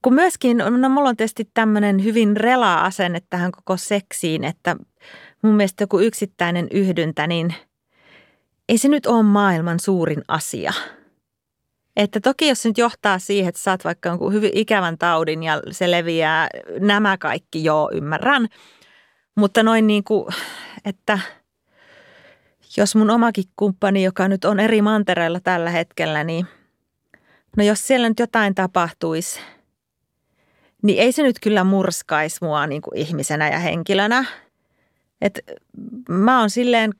[0.01, 4.75] kun myöskin, no mulla on tietysti tämmöinen hyvin rela-asenne tähän koko seksiin, että
[5.41, 7.53] mun mielestä joku yksittäinen yhdyntä, niin
[8.69, 10.73] ei se nyt ole maailman suurin asia.
[11.95, 15.61] Että toki jos se nyt johtaa siihen, että saat vaikka jonkun hyvin ikävän taudin ja
[15.71, 16.49] se leviää,
[16.79, 18.47] nämä kaikki joo ymmärrän.
[19.35, 20.33] Mutta noin niin kuin,
[20.85, 21.19] että
[22.77, 26.45] jos mun omakin kumppani, joka nyt on eri mantereilla tällä hetkellä, niin
[27.57, 29.39] no jos siellä nyt jotain tapahtuisi–
[30.83, 34.25] niin ei se nyt kyllä murskaisi mua niin kuin ihmisenä ja henkilönä.
[35.21, 35.39] Et
[36.09, 36.91] mä oon silleen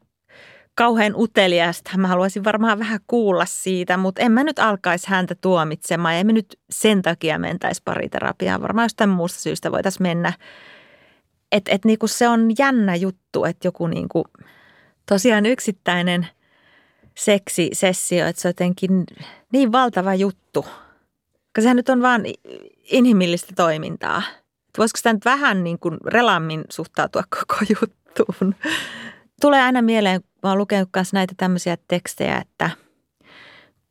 [0.76, 1.98] kauhean uteliasta.
[1.98, 6.16] Mä haluaisin varmaan vähän kuulla siitä, mutta en mä nyt alkaisi häntä tuomitsemaan.
[6.16, 8.62] Ei me nyt sen takia mentäisi pariterapiaan.
[8.62, 10.34] Varmaan jostain muusta syystä voitaisiin mennä.
[11.52, 14.26] Että et niinku se on jännä juttu, että joku niinku,
[15.06, 16.28] tosiaan yksittäinen
[17.18, 19.04] seksisessio, että se on jotenkin
[19.52, 20.62] niin valtava juttu.
[20.62, 22.24] Koska sehän nyt on vaan
[22.84, 24.24] inhimillistä toimintaa.
[24.78, 28.56] Voisiko sitä nyt vähän niin kuin relammin suhtautua koko juttuun?
[29.42, 32.70] Tulee aina mieleen, mä oon lukenut myös näitä tämmöisiä tekstejä, että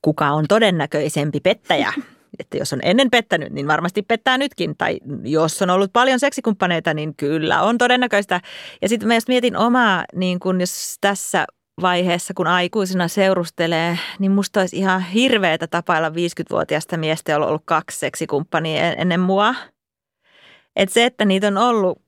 [0.03, 1.93] kuka on todennäköisempi pettäjä.
[2.39, 4.77] Että jos on ennen pettänyt, niin varmasti pettää nytkin.
[4.79, 8.41] Tai jos on ollut paljon seksikumppaneita, niin kyllä on todennäköistä.
[8.83, 11.47] Ja sitten mä mietin omaa, niin kun jos tässä
[11.81, 17.63] vaiheessa, kun aikuisena seurustelee, niin musta olisi ihan hirveetä tapailla 50-vuotiaasta miestä, jolla on ollut
[17.65, 19.55] kaksi seksikumppania ennen mua.
[20.77, 22.03] Et se, että niitä on ollut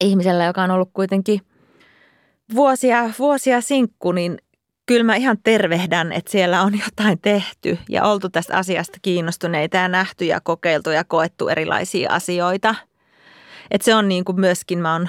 [0.00, 1.40] ihmisellä, joka on ollut kuitenkin
[2.54, 4.38] vuosia, vuosia sinkku, niin
[4.86, 9.88] kyllä mä ihan tervehdän, että siellä on jotain tehty ja oltu tästä asiasta kiinnostuneita ja
[9.88, 12.74] nähty ja kokeiltu ja koettu erilaisia asioita.
[13.70, 15.08] Et se on niin kuin myöskin, mä oon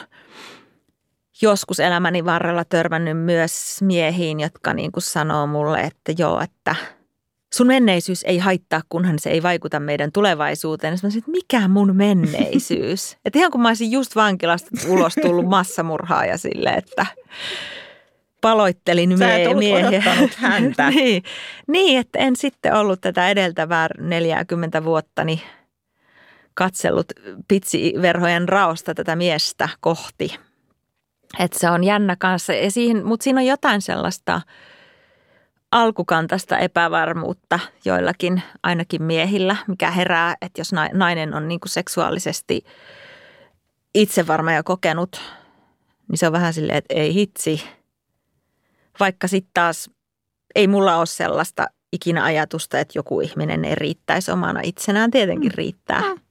[1.41, 6.75] joskus elämäni varrella törmännyt myös miehiin, jotka niin kuin sanoo mulle, että joo, että
[7.53, 10.97] sun menneisyys ei haittaa, kunhan se ei vaikuta meidän tulevaisuuteen.
[10.97, 13.13] Sitten mä sanoin, että mikä mun menneisyys?
[13.25, 17.05] että ihan kun mä olisin just vankilasta ulos tullut massamurhaa ja sille, että
[18.41, 20.03] paloittelin Sä et miehiä.
[20.35, 20.89] häntä.
[20.95, 21.23] niin,
[21.67, 25.41] niin, että en sitten ollut tätä edeltävää 40 vuotta niin
[26.53, 27.07] katsellut
[27.47, 30.35] pitsiverhojen raosta tätä miestä kohti–
[31.39, 34.41] että se on jännä kanssa, ja siihen, mutta siinä on jotain sellaista
[35.71, 42.65] alkukantaista epävarmuutta joillakin, ainakin miehillä, mikä herää, että jos nainen on niin kuin seksuaalisesti
[43.93, 45.21] itsevarma ja kokenut,
[46.07, 47.63] niin se on vähän silleen, että ei hitsi.
[48.99, 49.89] Vaikka sitten taas
[50.55, 55.11] ei mulla ole sellaista ikinä ajatusta, että joku ihminen ei riittäisi omana itsenään.
[55.11, 55.55] Tietenkin mm.
[55.57, 56.01] riittää.
[56.01, 56.21] Mm.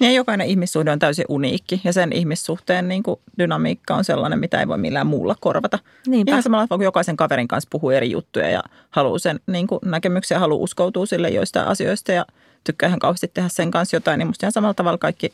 [0.00, 4.60] Ja jokainen ihmissuhde on täysin uniikki ja sen ihmissuhteen niin kuin dynamiikka on sellainen, mitä
[4.60, 5.78] ei voi millään muulla korvata.
[6.06, 6.30] Niinpä.
[6.30, 9.80] Ihan samalla tavalla, kun jokaisen kaverin kanssa puhuu eri juttuja ja haluaa sen niin kuin
[9.84, 12.26] näkemyksiä, haluaa uskoutua sille joistain asioista ja
[12.64, 15.32] tykkää ihan kauheasti tehdä sen kanssa jotain, niin musta ihan samalla tavalla kaikki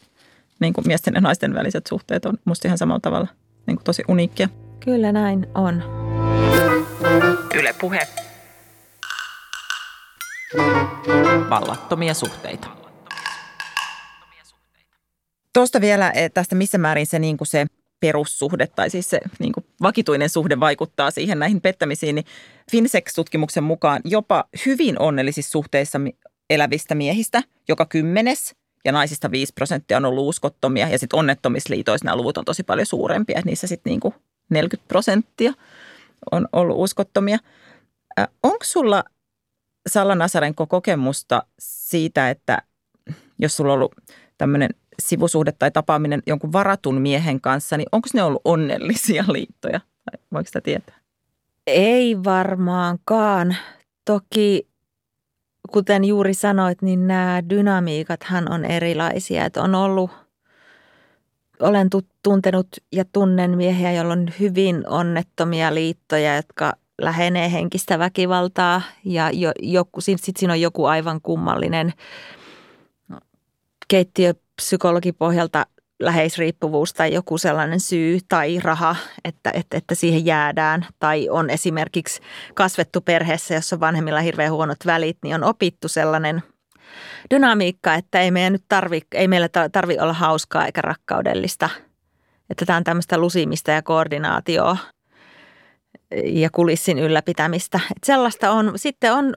[0.61, 3.29] niin kuin miesten ja naisten väliset suhteet on musta ihan samalla tavalla
[3.67, 4.49] niin kuin tosi uniikkia.
[4.81, 5.83] Kyllä näin on.
[7.55, 8.09] Yle puhe.
[11.51, 12.82] Vallattomia suhteita.
[15.53, 17.67] Tuosta vielä eh, tästä missä määrin se, niin kuin se
[18.01, 22.25] perussuhde tai siis se niin kuin vakituinen suhde vaikuttaa siihen näihin pettämisiin, niin
[22.71, 26.01] Finsex-tutkimuksen mukaan jopa hyvin onnellisissa suhteissa
[26.51, 32.05] elävistä miehistä joka kymmenes ja naisista 5 prosenttia on ollut uskottomia ja sitten onnettomissa liitoissa
[32.05, 34.15] nämä luvut on tosi paljon suurempia, että niissä sitten niin kuin
[34.51, 35.53] 40 prosenttia
[36.33, 37.39] on ollut uskottomia.
[38.19, 39.05] Äh, onko sulla
[39.89, 42.63] Salla Nasarenko kokemusta siitä, että
[43.39, 43.95] jos sulla on ollut
[44.39, 44.71] tämmöinen
[45.09, 49.81] sivusuhde tai tapaaminen jonkun varatun miehen kanssa, niin onko ne ollut onnellisia liittoja?
[50.33, 50.99] Voiko sitä tietää?
[51.67, 53.57] Ei varmaankaan.
[54.05, 54.69] Toki,
[55.73, 59.45] kuten juuri sanoit, niin nämä dynamiikathan on erilaisia.
[59.45, 60.11] Että on ollut,
[61.61, 61.89] olen
[62.23, 69.53] tuntenut ja tunnen miehiä, joilla on hyvin onnettomia liittoja, jotka lähenee henkistä väkivaltaa ja jo,
[69.63, 71.93] joku, siinä on joku aivan kummallinen
[73.89, 74.35] keittiö
[74.65, 75.67] psykologipohjalta
[76.03, 80.87] läheisriippuvuus tai joku sellainen syy tai raha, että, että, että siihen jäädään.
[80.99, 82.21] Tai on esimerkiksi
[82.55, 86.43] kasvettu perheessä, jossa on vanhemmilla hirveän huonot välit, niin on opittu sellainen
[87.31, 91.69] dynamiikka, että ei, meidän nyt tarvi, ei meillä tarvi olla hauskaa eikä rakkaudellista.
[92.51, 94.77] Että tämä on tämmöistä lusimista ja koordinaatioa
[96.25, 97.81] ja kulissin ylläpitämistä.
[97.97, 98.73] Että sellaista on.
[98.77, 99.37] Sitten on,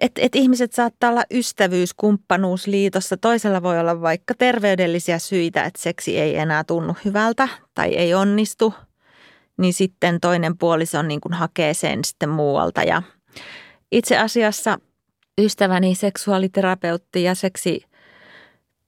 [0.00, 3.16] että et ihmiset saattaa olla ystävyys, kumppanuusliitossa.
[3.16, 8.74] Toisella voi olla vaikka terveydellisiä syitä, että seksi ei enää tunnu hyvältä tai ei onnistu.
[9.58, 12.82] Niin sitten toinen puoliso niin kuin hakee sen sitten muualta.
[12.82, 13.02] Ja
[13.92, 14.78] itse asiassa
[15.38, 17.84] ystäväni seksuaaliterapeutti ja seksi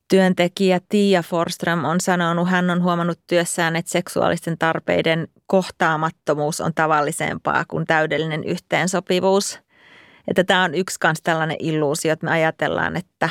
[0.08, 7.64] työntekijä Tiia Forström on sanonut, hän on huomannut työssään, että seksuaalisten tarpeiden kohtaamattomuus on tavallisempaa
[7.68, 9.58] kuin täydellinen yhteensopivuus.
[10.28, 13.28] Että tämä on yksi kans tällainen illuusio, että me ajatellaan, että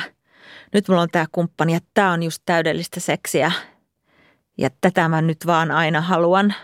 [0.74, 3.52] nyt mulla on tämä kumppani ja tämä on just täydellistä seksiä
[4.58, 6.54] ja tätä mä nyt vaan aina haluan.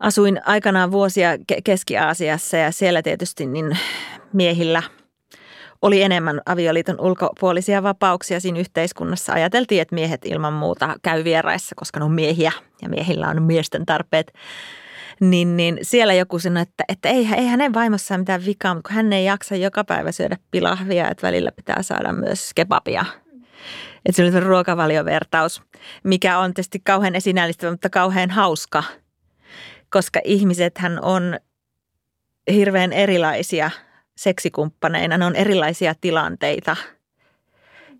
[0.00, 1.30] Asuin aikanaan vuosia
[1.64, 3.78] Keski-Aasiassa ja siellä tietysti niin
[4.32, 4.82] miehillä–
[5.82, 9.32] oli enemmän avioliiton ulkopuolisia vapauksia siinä yhteiskunnassa.
[9.32, 12.52] Ajateltiin, että miehet ilman muuta käy vieraissa, koska ne on miehiä
[12.82, 14.32] ja miehillä on miesten tarpeet.
[15.20, 18.96] Niin, niin siellä joku sanoi, että, että ei, ei hänen vaimossaan mitään vikaa, mutta kun
[18.96, 23.04] hän ei jaksa joka päivä syödä pilahvia, että välillä pitää saada myös kebabia.
[24.06, 25.62] Että se oli ruokavaliovertaus,
[26.04, 28.84] mikä on tietysti kauhean esinäällistävä, mutta kauhean hauska,
[29.90, 31.38] koska ihmisethän on
[32.52, 33.70] hirveän erilaisia–
[34.18, 35.18] seksikumppaneina.
[35.18, 36.76] Ne on erilaisia tilanteita.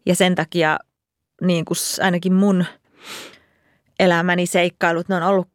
[0.06, 0.78] Ja sen takia
[1.42, 2.64] niin kuin ainakin mun
[3.98, 5.48] elämäni seikkailut, ne on ollut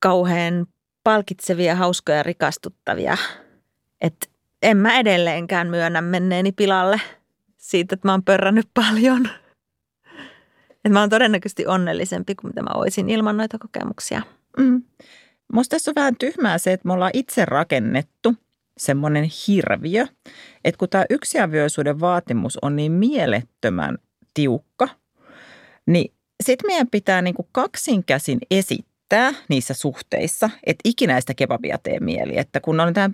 [0.00, 0.66] kauhean
[1.06, 3.16] palkitsevia, hauskoja ja rikastuttavia.
[4.00, 4.26] Että
[4.62, 7.00] en mä edelleenkään myönnä menneeni pilalle
[7.56, 9.28] siitä, että mä oon pörrännyt paljon.
[10.70, 14.22] Että mä oon todennäköisesti onnellisempi kuin mitä mä olisin ilman noita kokemuksia.
[14.58, 14.82] Mm.
[15.52, 18.34] Musta tässä on vähän tyhmää se, että me ollaan itse rakennettu–
[18.78, 20.06] semmoinen hirviö,
[20.64, 23.98] että kun tämä yksiavioisuuden vaatimus on niin mielettömän
[24.34, 24.88] tiukka,
[25.86, 28.95] niin sitten meidän pitää niin kuin kaksin käsin esittää
[29.48, 32.38] niissä suhteissa, että ikinä sitä kebabia tee mieli.
[32.38, 33.10] Että kun on tämä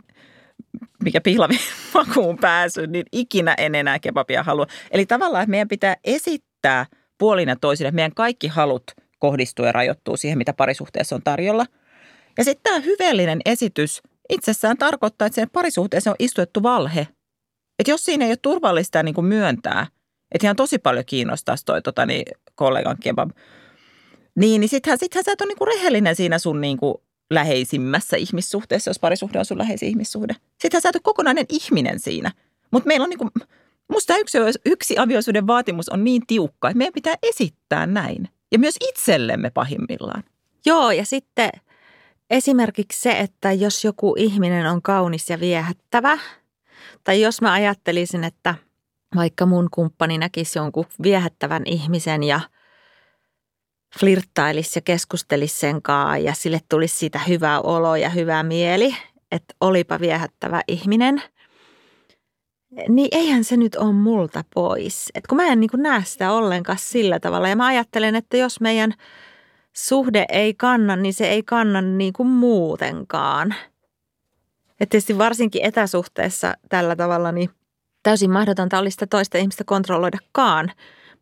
[1.04, 1.58] mikä pihlavi
[1.94, 4.66] makuun pääsy, niin ikinä en enää kebabia halua.
[4.90, 6.86] Eli tavallaan, meidän pitää esittää
[7.18, 8.84] puolin ja toisin, että meidän kaikki halut
[9.18, 11.66] kohdistuu ja rajoittuu siihen, mitä parisuhteessa on tarjolla.
[12.38, 17.08] Ja sitten tämä hyveellinen esitys– itsessään tarkoittaa, että sen parisuhteeseen on istuettu valhe.
[17.78, 19.86] Että jos siinä ei ole turvallista niin kuin myöntää,
[20.32, 22.24] että ihan tosi paljon kiinnostaa toi tota, niin,
[22.54, 23.30] kollegan kebab,
[24.34, 26.94] niin, niin sittenhän, sittenhän sä et ole niin kuin rehellinen siinä sun niin kuin
[27.30, 30.34] läheisimmässä ihmissuhteessa, jos parisuhde on sun läheisin ihmissuhde.
[30.60, 32.32] Sittenhän sä et ole kokonainen ihminen siinä.
[32.70, 33.30] Mutta meillä on niin kuin,
[33.92, 38.28] musta yksi, yksi avioisuuden vaatimus on niin tiukka, että meidän pitää esittää näin.
[38.52, 40.22] Ja myös itsellemme pahimmillaan.
[40.66, 41.50] Joo, ja sitten–
[42.32, 46.18] Esimerkiksi se, että jos joku ihminen on kaunis ja viehättävä,
[47.04, 48.54] tai jos mä ajattelisin, että
[49.16, 52.40] vaikka mun kumppani näkisi jonkun viehättävän ihmisen ja
[53.98, 58.96] flirttailisi ja keskustelisi sen kanssa ja sille tulisi siitä hyvä olo ja hyvä mieli,
[59.32, 61.22] että olipa viehättävä ihminen,
[62.88, 65.10] niin eihän se nyt ole multa pois.
[65.14, 68.60] Et kun mä en niin näe sitä ollenkaan sillä tavalla ja mä ajattelen, että jos
[68.60, 68.94] meidän–
[69.72, 73.54] suhde ei kanna, niin se ei kanna niin kuin muutenkaan.
[74.80, 77.50] Ja tietysti varsinkin etäsuhteessa tällä tavalla niin
[78.02, 80.72] täysin mahdotonta olisi sitä toista ihmistä kontrolloidakaan.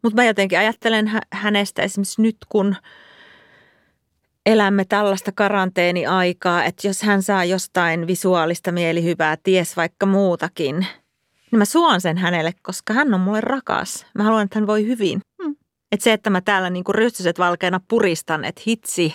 [0.02, 2.76] Mutta mä jotenkin ajattelen hänestä esimerkiksi nyt, kun
[4.46, 10.86] elämme tällaista karanteeniaikaa, että jos hän saa jostain visuaalista mielihyvää, ties vaikka muutakin,
[11.50, 14.06] niin mä suon sen hänelle, koska hän on mulle rakas.
[14.14, 15.20] Mä haluan, että hän voi hyvin.
[15.42, 15.56] Hmm.
[15.92, 19.14] Että se, että mä täällä niin kuin rystyset valkeana puristan, että hitsi,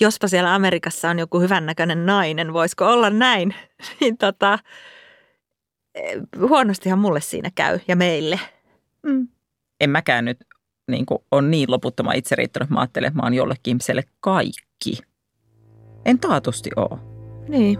[0.00, 3.54] jospa siellä Amerikassa on joku hyvännäköinen nainen, voisiko olla näin,
[4.00, 4.58] niin tota,
[6.48, 8.40] huonostihan mulle siinä käy ja meille.
[9.02, 9.28] Mm.
[9.80, 10.38] En mäkään nyt
[10.90, 14.98] niin kuin, on niin loputtoman riittänyt, mä ajattelen, että mä oon jollekin ihmiselle kaikki.
[16.04, 16.98] En taatusti ole.
[17.48, 17.78] Niin.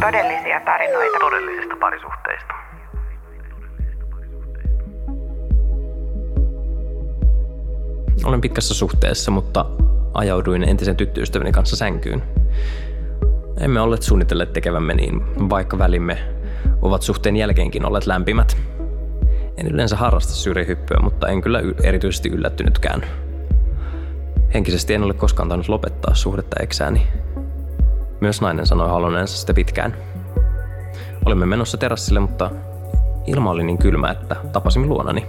[0.00, 1.18] Todellisia tarinoita.
[1.20, 2.54] Todellisista parisuhteista.
[8.24, 9.66] Olen pitkässä suhteessa, mutta
[10.14, 12.22] ajauduin entisen tyttöystäväni kanssa sänkyyn.
[13.60, 16.33] Emme olleet suunnitelleet tekevämme niin, vaikka välimme
[16.82, 18.56] ovat suhteen jälkeenkin olleet lämpimät.
[19.56, 23.04] En yleensä harrasta syrjähyppyä, mutta en kyllä erityisesti yllättynytkään.
[24.54, 27.06] Henkisesti en ole koskaan tainnut lopettaa suhdetta eksääni.
[28.20, 29.96] Myös nainen sanoi halunneensa sitä pitkään.
[31.26, 32.50] Olimme menossa terassille, mutta
[33.26, 35.26] ilma oli niin kylmä, että tapasimme luonani.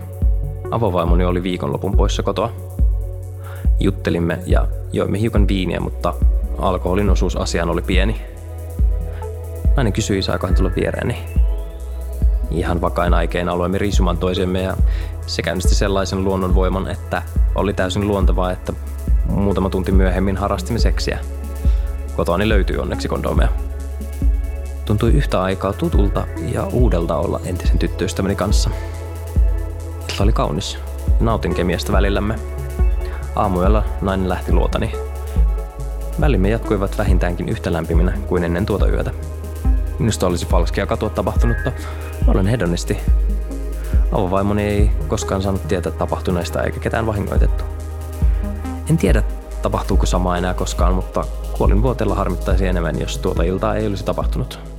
[0.71, 2.51] Avovaimoni oli viikonlopun poissa kotoa.
[3.79, 6.13] Juttelimme ja joimme hiukan viiniä, mutta
[6.57, 8.34] alkoholin osuus asiaan oli pieni.
[9.75, 11.25] Nainen kysyi, saako hän tulla viereeni.
[12.51, 14.77] Ihan vakain aikein aloimme riisumaan toisemme ja
[15.25, 17.21] se käynnisti sellaisen luonnonvoiman, että
[17.55, 18.73] oli täysin luontevaa, että
[19.29, 21.19] muutama tunti myöhemmin harrastimme seksiä.
[22.15, 23.49] Kotoani löytyi onneksi kondomeja.
[24.85, 28.69] Tuntui yhtä aikaa tutulta ja uudelta olla entisen tyttöystäväni kanssa.
[30.09, 30.77] Ilta oli kaunis.
[31.19, 32.35] Nautin kemiasta välillämme.
[33.35, 34.91] Aamuyöllä nainen lähti luotani.
[36.21, 39.11] Välimme jatkuivat vähintäänkin yhtä lämpiminä kuin ennen tuota yötä.
[39.99, 41.71] Minusta olisi falskia katua tapahtunutta.
[42.27, 42.97] Olen hedonisti.
[44.11, 47.63] Avovaimoni ei koskaan saanut tietää tapahtuneesta eikä ketään vahingoitettu.
[48.89, 49.23] En tiedä,
[49.61, 51.25] tapahtuuko sama enää koskaan, mutta
[51.57, 54.74] kuolin vuotella harmittaisi enemmän, jos tuota iltaa ei olisi tapahtunut.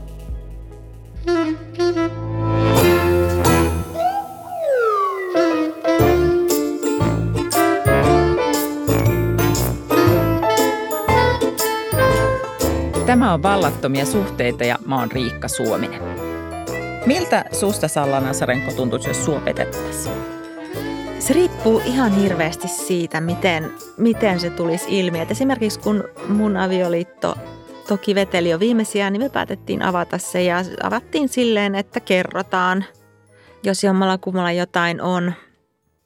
[13.17, 16.03] Tämä on Vallattomia suhteita ja mä oon Riikka Suominen.
[17.07, 20.15] Miltä susta Salla Nasarenko tuntuisi, jos sua petettäisiin?
[21.19, 25.21] Se riippuu ihan hirveästi siitä, miten, miten se tulisi ilmi.
[25.21, 27.35] Et esimerkiksi kun mun avioliitto
[27.89, 32.85] toki veteli jo viimeisiä, niin me päätettiin avata se ja avattiin silleen, että kerrotaan,
[33.63, 35.33] jos jommalla kummalla jotain on.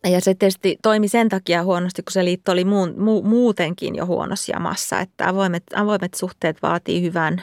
[0.04, 4.52] Ja se tietysti toimi sen takia huonosti, kun se liitto oli mu, muutenkin jo huonossa
[4.52, 7.42] jamassa, että avoimet, avoimet suhteet vaatii hyvän,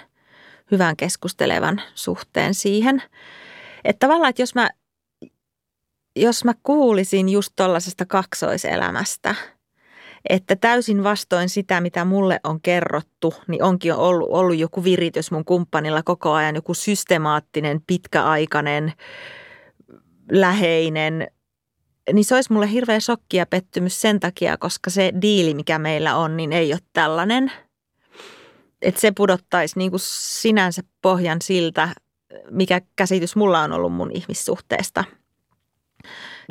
[0.72, 3.04] hyvän keskustelevan suhteen siihen.
[3.84, 4.70] Että tavallaan, että jos mä,
[6.16, 9.36] jos mä kuulisin just tuollaisesta kaksoiselämästä,
[10.30, 15.46] että täysin vastoin sitä, mitä mulle on kerrottu, niin onkin ollut, ollut joku viritys mun
[15.46, 18.94] kumppanilla koko ajan, joku systemaattinen, pitkäaikainen,
[20.32, 21.28] läheinen,
[22.14, 26.16] niin se olisi mulle hirveä shokki ja pettymys sen takia, koska se diili, mikä meillä
[26.16, 27.52] on, niin ei ole tällainen.
[28.82, 31.90] Että se pudottaisi niin kuin sinänsä pohjan siltä,
[32.52, 35.04] mikä käsitys mulla on ollut mun ihmissuhteesta.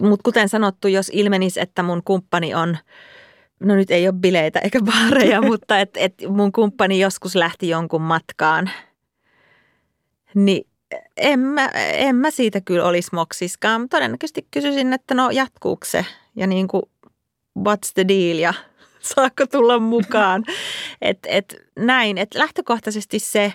[0.03, 2.79] Mutta kuten sanottu, jos ilmenisi, että mun kumppani on,
[3.61, 8.03] no nyt ei ole bileitä eikä baareja, mutta että et mun kumppani joskus lähti jonkun
[8.03, 8.71] matkaan,
[10.35, 10.67] niin
[11.17, 13.89] en mä, en mä siitä kyllä olisi moksiskaan.
[13.89, 16.83] Todennäköisesti kysyisin, että no jatkuuko se ja niin kuin
[17.59, 18.55] what's the deal ja
[19.15, 20.45] saako tulla mukaan.
[21.01, 23.53] Et, et näin, että lähtökohtaisesti se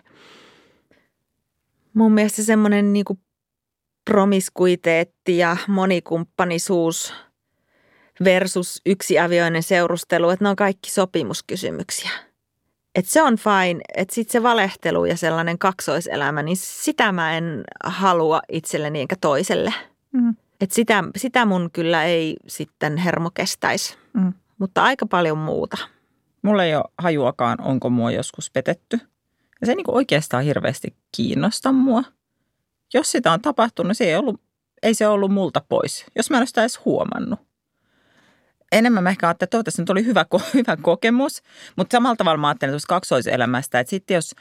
[1.94, 3.20] mun mielestä semmoinen niin kuin
[4.06, 7.14] promiskuiteetti ja monikumppanisuus
[8.24, 12.10] versus yksiavioinen seurustelu, että ne on kaikki sopimuskysymyksiä–
[12.96, 17.64] et se on fine, että sitten se valehtelu ja sellainen kaksoiselämä, niin sitä mä en
[17.84, 19.74] halua itselleni eikä toiselle.
[20.12, 20.36] Mm.
[20.62, 24.34] Et sitä, sitä mun kyllä ei sitten hermo kestäisi, mm.
[24.58, 25.78] mutta aika paljon muuta.
[26.42, 29.00] Mulla ei ole hajuakaan, onko mua joskus petetty.
[29.62, 32.04] Ja se ei niinku oikeastaan hirveästi kiinnosta mua.
[32.94, 34.42] Jos sitä on tapahtunut, se ei, ollut,
[34.84, 37.40] ei se ollut multa pois, jos mä en ole sitä edes huomannut
[38.72, 41.42] enemmän mä ehkä ajattelin, että toivottavasti nyt oli hyvä, hyvä kokemus,
[41.76, 44.36] mutta samalla tavalla mä ajattelin tuosta kaksoiselämästä, että sitten jos,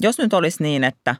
[0.00, 1.16] jos nyt olisi niin, että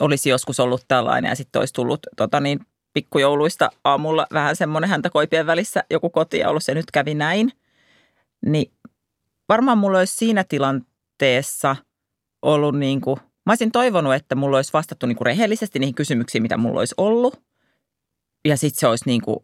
[0.00, 2.60] olisi joskus ollut tällainen ja sitten olisi tullut tota niin,
[2.92, 7.52] pikkujouluista aamulla vähän semmoinen häntä koipien välissä joku koti ja ollut se nyt kävi näin,
[8.46, 8.72] niin
[9.48, 11.76] varmaan mulla olisi siinä tilanteessa
[12.42, 16.42] ollut niin kuin, mä olisin toivonut, että mulla olisi vastattu niin kuin rehellisesti niihin kysymyksiin,
[16.42, 17.40] mitä mulla olisi ollut.
[18.44, 19.38] Ja sitten se olisi niin kuin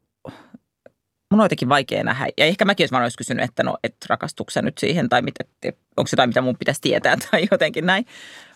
[1.32, 2.26] mun on jotenkin vaikea nähdä.
[2.38, 5.44] Ja ehkä mäkin jos mä olisin kysynyt, että no, et rakastuksessa nyt siihen tai mitä,
[5.96, 8.06] onko jotain, mitä mun pitäisi tietää tai jotenkin näin.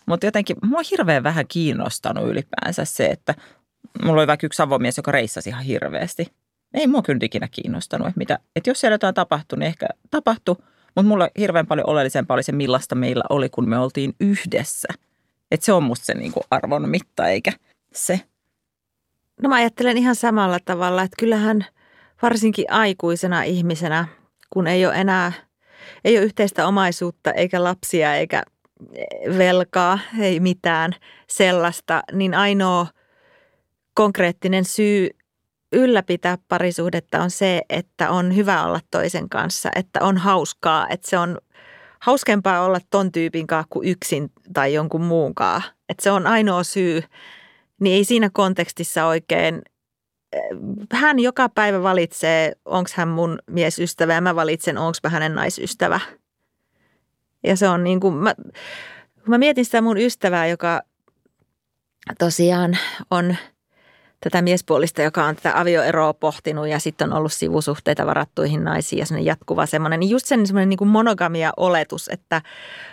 [0.07, 3.35] Mutta jotenkin mua on hirveän vähän kiinnostanut ylipäänsä se, että
[4.05, 6.27] mulla oli vaikka yksi avomies, joka reissasi ihan hirveästi.
[6.74, 10.57] Ei mua kyllä ikinä kiinnostanut, että, mitä, että jos siellä jotain tapahtui, niin ehkä tapahtui.
[10.95, 14.89] Mutta mulla hirveän paljon oleellisempaa oli se, millaista meillä oli, kun me oltiin yhdessä.
[15.51, 17.53] Että se on musta se niin kuin arvon mitta, eikä
[17.93, 18.20] se.
[19.43, 21.64] No mä ajattelen ihan samalla tavalla, että kyllähän–
[22.23, 24.09] varsinkin aikuisena ihmisenä,
[24.51, 25.33] kun ei ole enää,
[26.05, 28.43] ei ole yhteistä omaisuutta eikä lapsia eikä
[29.39, 30.93] velkaa, ei mitään
[31.29, 32.87] sellaista, niin ainoa
[33.95, 35.11] konkreettinen syy
[35.73, 41.19] ylläpitää parisuhdetta on se, että on hyvä olla toisen kanssa, että on hauskaa, että se
[41.19, 41.39] on
[42.01, 45.73] hauskempaa olla ton tyypin kanssa kuin yksin tai jonkun muun kanssa.
[45.89, 47.03] Että se on ainoa syy,
[47.81, 49.62] niin ei siinä kontekstissa oikein
[50.93, 56.01] hän joka päivä valitsee, onko hän mun miesystävä ja mä valitsen, onko mä hänen naisystävä.
[57.43, 58.34] Ja se on niin kuin, mä,
[59.26, 60.82] mä mietin sitä mun ystävää, joka
[62.18, 62.78] tosiaan
[63.11, 63.37] on
[64.20, 69.07] tätä miespuolista, joka on tätä avioeroa pohtinut ja sitten on ollut sivusuhteita varattuihin naisiin ja
[69.07, 72.43] semmoinen jatkuva semmoinen, niin just sen semmoinen niin kuin monogamia oletus, että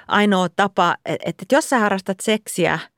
[0.07, 2.79] ainoa tapa, että, että jos sä harrastat seksiä–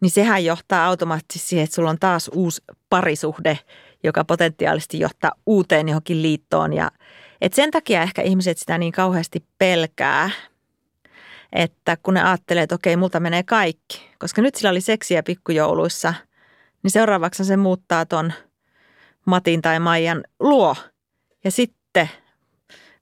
[0.00, 3.58] niin sehän johtaa automaattisesti siihen, että sulla on taas uusi parisuhde,
[4.04, 6.72] joka potentiaalisesti johtaa uuteen johonkin liittoon.
[6.72, 6.90] Ja,
[7.40, 10.30] et sen takia ehkä ihmiset sitä niin kauheasti pelkää,
[11.52, 14.08] että kun ne ajattelee, että okei, multa menee kaikki.
[14.18, 16.14] Koska nyt sillä oli seksiä pikkujouluissa,
[16.82, 18.32] niin seuraavaksi se muuttaa ton
[19.24, 20.76] Matin tai Maijan luo.
[21.44, 22.08] Ja sitten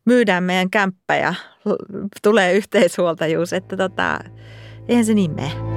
[0.04, 1.34] myydään meidän kämppä ja
[2.22, 4.20] tulee yhteishuoltajuus, että tota,
[4.88, 5.75] eihän se niin mene.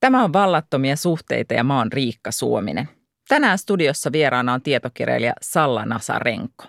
[0.00, 2.88] Tämä on Vallattomia suhteita ja mä oon Riikka Suominen.
[3.28, 6.64] Tänään studiossa vieraana on tietokirjailija Salla Nasarenko.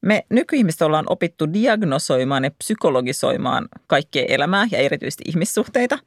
[0.00, 5.98] Me nykyihmiset ollaan opittu diagnosoimaan ja psykologisoimaan kaikkea elämää ja erityisesti ihmissuhteita.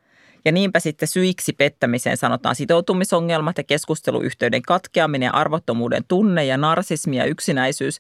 [0.46, 7.26] Ja niinpä sitten syiksi pettämiseen sanotaan sitoutumisongelmat ja keskusteluyhteyden katkeaminen arvottomuuden tunne ja narsismi ja
[7.26, 8.00] yksinäisyys.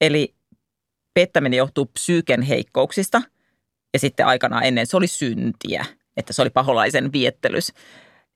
[0.00, 0.34] Eli
[1.14, 3.22] pettäminen johtuu psyyken heikkouksista
[3.94, 5.84] ja sitten aikanaan ennen se oli syntiä,
[6.16, 7.72] että se oli paholaisen viettelys.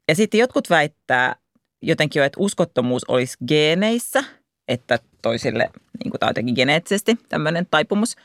[0.08, 1.36] Ja sitten jotkut väittää
[1.82, 4.24] jotenkin jo, että uskottomuus olisi geeneissä,
[4.68, 5.70] että toisille,
[6.04, 8.16] niin kuin on jotenkin geneettisesti tämmöinen taipumus.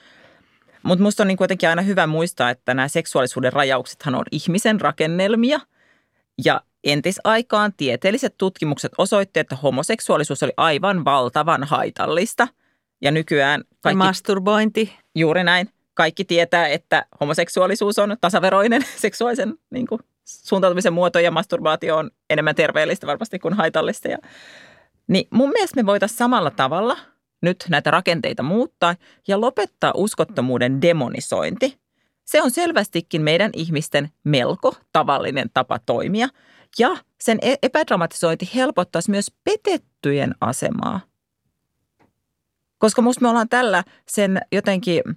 [0.84, 5.60] Mutta musta on niin kuitenkin aina hyvä muistaa, että nämä seksuaalisuuden rajauksethan on ihmisen rakennelmia.
[6.46, 12.48] Ja entisaikaan tieteelliset tutkimukset osoitti, että homoseksuaalisuus oli aivan valtavan haitallista.
[13.02, 14.00] Ja nykyään kaikki...
[14.00, 14.94] Ja masturbointi.
[15.16, 15.70] Juuri näin.
[15.94, 22.56] Kaikki tietää, että homoseksuaalisuus on tasaveroinen seksuaalisen niin kuin, suuntautumisen muoto ja masturbaatio on enemmän
[22.56, 24.08] terveellistä varmasti kuin haitallista.
[24.08, 24.18] Ja,
[25.08, 26.98] niin mun mielestä me voitaisiin samalla tavalla
[27.44, 28.96] nyt näitä rakenteita muuttaa
[29.28, 31.78] ja lopettaa uskottomuuden demonisointi.
[32.26, 36.28] Se on selvästikin meidän ihmisten melko tavallinen tapa toimia
[36.80, 41.00] ja sen e- epädramatisointi helpottaisi myös petettyjen asemaa.
[42.78, 45.04] Koska musta me ollaan tällä sen jotenkin–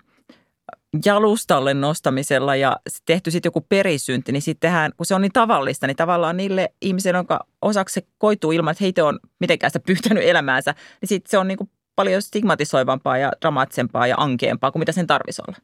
[1.05, 5.97] jalustalle nostamisella ja tehty sitten joku perisynti, niin sittenhän, kun se on niin tavallista, niin
[5.97, 10.75] tavallaan niille ihmisille, jonka osaksi se koituu ilman, että heitä on mitenkään sitä pyytänyt elämäänsä,
[11.01, 15.07] niin sitten se on niin kuin paljon stigmatisoivampaa ja dramaattisempaa ja ankeampaa kuin mitä sen
[15.07, 15.59] tarvisi olla.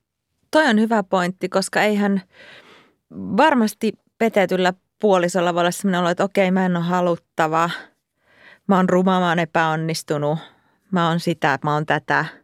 [0.50, 2.22] Toi on hyvä pointti, koska eihän
[3.12, 7.70] varmasti petetyllä puolisolla voi olla sellainen olo, että okei, mä en ole haluttava,
[8.66, 10.38] mä oon ruma, mä oon epäonnistunut,
[10.90, 12.24] mä oon sitä, mä oon tätä–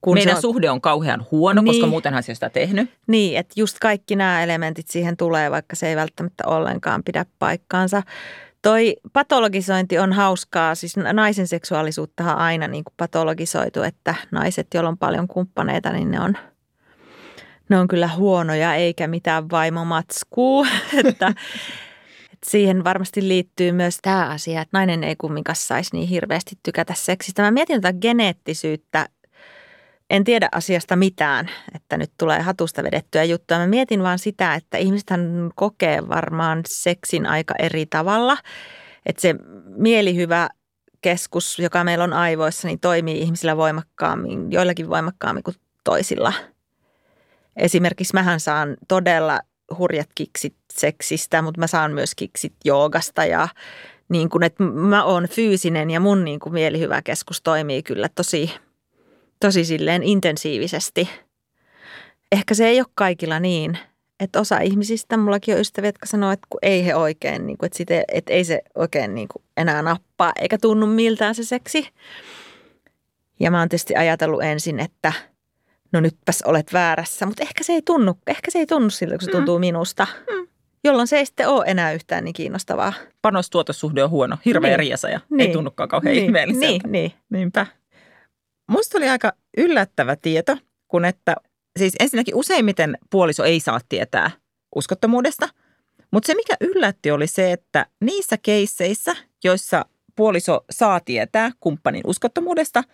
[0.00, 0.42] kun Meidän on...
[0.42, 1.74] suhde on kauhean huono, niin.
[1.74, 2.90] koska muutenhan se sitä tehnyt.
[3.06, 8.02] Niin, että just kaikki nämä elementit siihen tulee, vaikka se ei välttämättä ollenkaan pidä paikkaansa.
[8.68, 14.88] Toi patologisointi on hauskaa, siis naisen seksuaalisuuttahan on aina niin kuin patologisoitu, että naiset, joilla
[14.88, 16.34] on paljon kumppaneita, niin ne on,
[17.68, 20.66] ne on kyllä huonoja eikä mitään vaimomatskuu.
[21.04, 21.28] että,
[22.32, 26.94] että siihen varmasti liittyy myös tämä asia, että nainen ei kumminkaan saisi niin hirveästi tykätä
[26.96, 27.42] seksistä.
[27.42, 29.08] Mä mietin tätä geneettisyyttä
[30.10, 33.60] en tiedä asiasta mitään, että nyt tulee hatusta vedettyä juttuja.
[33.60, 38.36] Mä mietin vaan sitä, että ihmisethän kokee varmaan seksin aika eri tavalla.
[39.06, 39.34] Että se
[39.76, 40.48] mielihyvä
[41.00, 46.32] keskus, joka meillä on aivoissa, niin toimii ihmisillä voimakkaammin, joillakin voimakkaammin kuin toisilla.
[47.56, 49.40] Esimerkiksi mähän saan todella
[49.78, 53.48] hurjat kiksit seksistä, mutta mä saan myös kiksit joogasta ja
[54.08, 58.50] niin kuin, että mä oon fyysinen ja mun niin kuin mielihyvä keskus toimii kyllä tosi
[59.40, 61.08] tosi silleen intensiivisesti.
[62.32, 63.78] Ehkä se ei ole kaikilla niin,
[64.20, 67.66] että osa ihmisistä, mullakin on ystäviä, jotka sanoo, että kun ei he oikein, niin kuin,
[67.66, 71.88] että, sitä, että ei se oikein niin kuin enää nappaa eikä tunnu miltään se seksi.
[73.40, 75.12] Ja mä oon tietysti ajatellut ensin, että
[75.92, 79.24] no nytpäs olet väärässä, mutta ehkä se ei tunnu, ehkä se ei tunnu siltä, kun
[79.24, 79.60] se tuntuu mm.
[79.60, 80.06] minusta.
[80.30, 80.48] Mm.
[80.84, 82.92] Jolloin se ei sitten ole enää yhtään niin kiinnostavaa.
[83.22, 84.78] Panostuotossuhde on huono, hirveä niin.
[84.78, 85.48] riesa ja niin.
[85.48, 86.24] ei tunnukaan kauhean niin.
[86.24, 86.66] ihmeelliseltä.
[86.66, 87.12] Niin, niin.
[87.30, 87.66] Niinpä.
[88.68, 90.56] Musta oli aika yllättävä tieto,
[90.88, 91.36] kun että
[91.78, 94.30] siis ensinnäkin useimmiten puoliso ei saa tietää
[94.76, 95.48] uskottomuudesta,
[96.10, 99.84] mutta se mikä yllätti oli se, että niissä keisseissä, joissa
[100.16, 102.84] puoliso saa tietää kumppanin uskottomuudesta,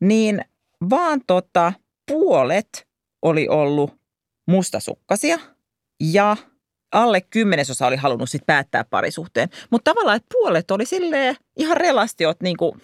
[0.00, 0.44] niin
[0.90, 1.72] vaan tota,
[2.10, 2.86] puolet
[3.22, 3.94] oli ollut
[4.48, 5.38] mustasukkasia
[6.00, 6.36] ja
[6.92, 9.48] alle kymmenesosa oli halunnut sitten päättää parisuhteen.
[9.70, 12.76] Mutta tavallaan, että puolet oli silleen ihan relasti, että niinku,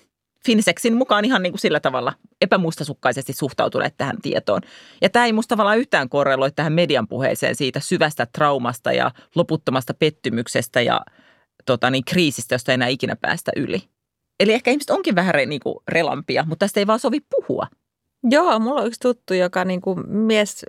[0.47, 4.61] Finsexin mukaan ihan niin kuin sillä tavalla epämustasukkaisesti suhtautuneet tähän tietoon.
[5.03, 9.95] Ja tämä ei musta tavallaan yhtään korreloi tähän median puheeseen siitä syvästä traumasta ja loputtomasta
[9.95, 11.01] pettymyksestä ja
[11.66, 13.82] tota niin, kriisistä, josta ei enää ikinä päästä yli.
[14.41, 17.66] Eli ehkä ihmiset onkin vähän niin kuin relampia, mutta tästä ei vaan sovi puhua.
[18.30, 20.64] Joo, mulla on yksi tuttu, joka niin kuin mies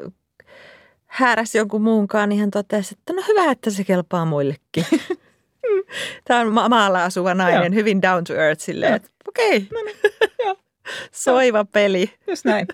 [1.08, 4.86] hääräsi jonkun muunkaan, niin hän totesi, että no hyvä, että se kelpaa muillekin.
[6.26, 7.80] Tämä on ma- maalla asuva nainen, Joo.
[7.80, 9.58] hyvin down to earth silleen, että okei.
[9.58, 9.68] Okay.
[9.72, 10.58] No niin.
[11.12, 12.14] Soiva peli.
[12.28, 12.68] Just näin.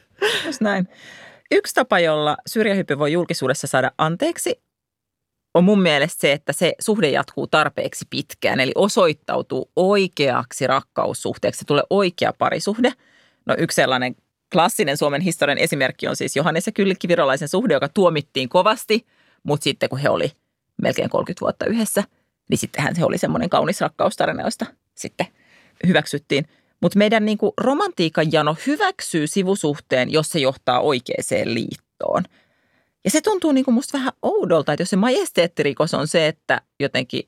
[0.45, 0.87] Just näin.
[1.51, 4.61] Yksi tapa, jolla syrjähyppy voi julkisuudessa saada anteeksi,
[5.53, 11.65] on mun mielestä se, että se suhde jatkuu tarpeeksi pitkään, eli osoittautuu oikeaksi rakkaussuhteeksi, se
[11.65, 12.91] tulee oikea parisuhde.
[13.45, 14.15] No yksi sellainen
[14.51, 19.05] klassinen Suomen historian esimerkki on siis Johannes ja Kyllikki Virolaisen suhde, joka tuomittiin kovasti,
[19.43, 20.31] mutta sitten kun he oli
[20.81, 22.03] melkein 30 vuotta yhdessä,
[22.47, 25.27] niin sittenhän se oli semmoinen kaunis rakkaustarina, josta sitten
[25.87, 26.45] hyväksyttiin.
[26.81, 32.23] Mutta meidän niin kuin romantiikan jano hyväksyy sivusuhteen, jos se johtaa oikeaan liittoon.
[33.03, 36.61] Ja se tuntuu niin kuin musta vähän oudolta, että jos se majesteettirikos on se, että
[36.79, 37.23] jotenkin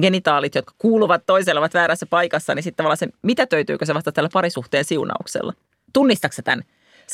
[0.00, 4.12] genitaalit, jotka kuuluvat toiselle, ovat väärässä paikassa, niin sitten tavallaan se, mitä töytyykö se vasta
[4.12, 5.52] tällä parisuhteen siunauksella?
[5.92, 6.62] Tunnistatko tämän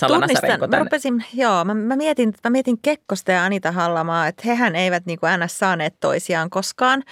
[0.07, 4.77] Tunnistan, mä rupesin, joo, mä, mä, mietin, mä mietin Kekkosta ja Anita Hallamaa, että hehän
[4.77, 5.59] eivät niin kuin ns.
[5.59, 7.03] saaneet toisiaan koskaan,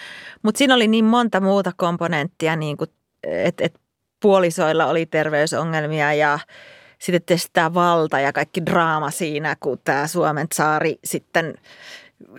[0.42, 2.76] mutta siinä oli niin monta muuta komponenttia, niin
[3.22, 3.80] että et
[4.22, 6.38] puolisoilla oli terveysongelmia ja
[6.98, 11.54] sitten testaa valta ja kaikki draama siinä, kun tämä Suomen saari sitten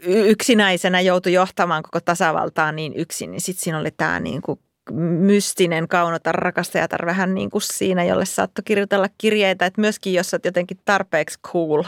[0.05, 4.59] yksinäisenä joutui johtamaan koko tasavaltaa niin yksin, niin sitten siinä oli tämä niin kuin
[4.93, 10.45] mystinen kaunotar rakastajatar vähän niin kuin siinä, jolle saattoi kirjoitella kirjeitä, että myöskin jos olet
[10.45, 11.83] jotenkin tarpeeksi cool,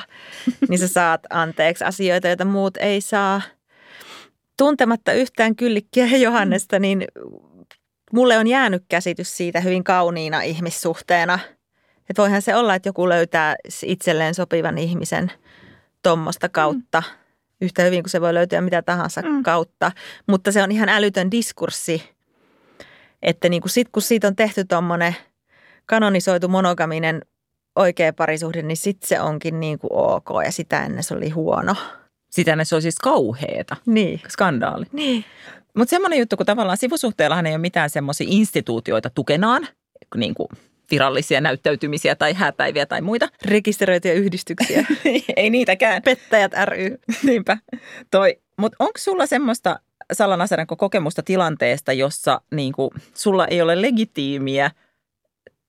[0.69, 3.41] niin sä saat anteeksi asioita, joita muut ei saa.
[4.57, 7.05] Tuntematta yhtään kyllikkiä ja Johannesta, niin
[8.13, 11.39] mulle on jäänyt käsitys siitä hyvin kauniina ihmissuhteena.
[12.09, 15.31] Että voihan se olla, että joku löytää itselleen sopivan ihmisen
[16.03, 17.03] tuommoista kautta.
[17.05, 17.19] Mm.
[17.61, 19.43] Yhtä hyvin kuin se voi löytyä mitä tahansa mm.
[19.43, 19.91] kautta.
[20.27, 22.03] Mutta se on ihan älytön diskurssi–
[23.21, 25.15] että niin kuin sit, kun siitä on tehty tuommoinen
[25.85, 27.21] kanonisoitu monogaminen
[27.75, 31.75] oikea parisuhde, niin sitten se onkin niin kuin ok ja sitä ennen se oli huono.
[32.31, 33.75] Sitä ennen se oli siis kauheeta.
[33.85, 34.21] Niin.
[34.29, 34.85] Skandaali.
[34.91, 35.25] Niin.
[35.77, 39.67] Mutta semmoinen juttu, kun tavallaan sivusuhteellahan ei ole mitään semmoisia instituutioita tukenaan,
[40.15, 40.47] niin kuin
[40.91, 43.29] virallisia näyttäytymisiä tai hääpäiviä tai muita.
[43.45, 44.85] Rekisteröityjä yhdistyksiä.
[45.35, 46.01] ei niitäkään.
[46.01, 46.97] Pettäjät ry.
[47.23, 47.57] Niinpä.
[48.11, 48.39] Toi.
[48.57, 49.79] Mutta onko sulla semmoista
[50.13, 54.71] Sallan Asaranko kokemusta tilanteesta, jossa niin kuin, sulla ei ole legitiimiä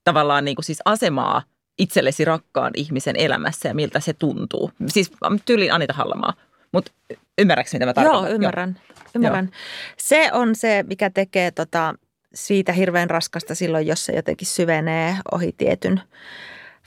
[0.05, 1.43] tavallaan niin kuin siis asemaa
[1.79, 4.71] itsellesi rakkaan ihmisen elämässä ja miltä se tuntuu?
[4.87, 5.13] Siis
[5.45, 6.35] tyyliin Anita Hallamaa,
[6.73, 6.93] mutta
[7.39, 8.23] ymmärrätkö mitä mä tarkoitan?
[8.25, 8.81] Joo, ymmärrän.
[8.89, 9.05] Joo.
[9.15, 9.45] ymmärrän.
[9.45, 9.61] Joo.
[9.97, 11.95] Se on se, mikä tekee tota,
[12.35, 16.01] siitä hirveän raskasta silloin, jos se jotenkin syvenee ohi tietyn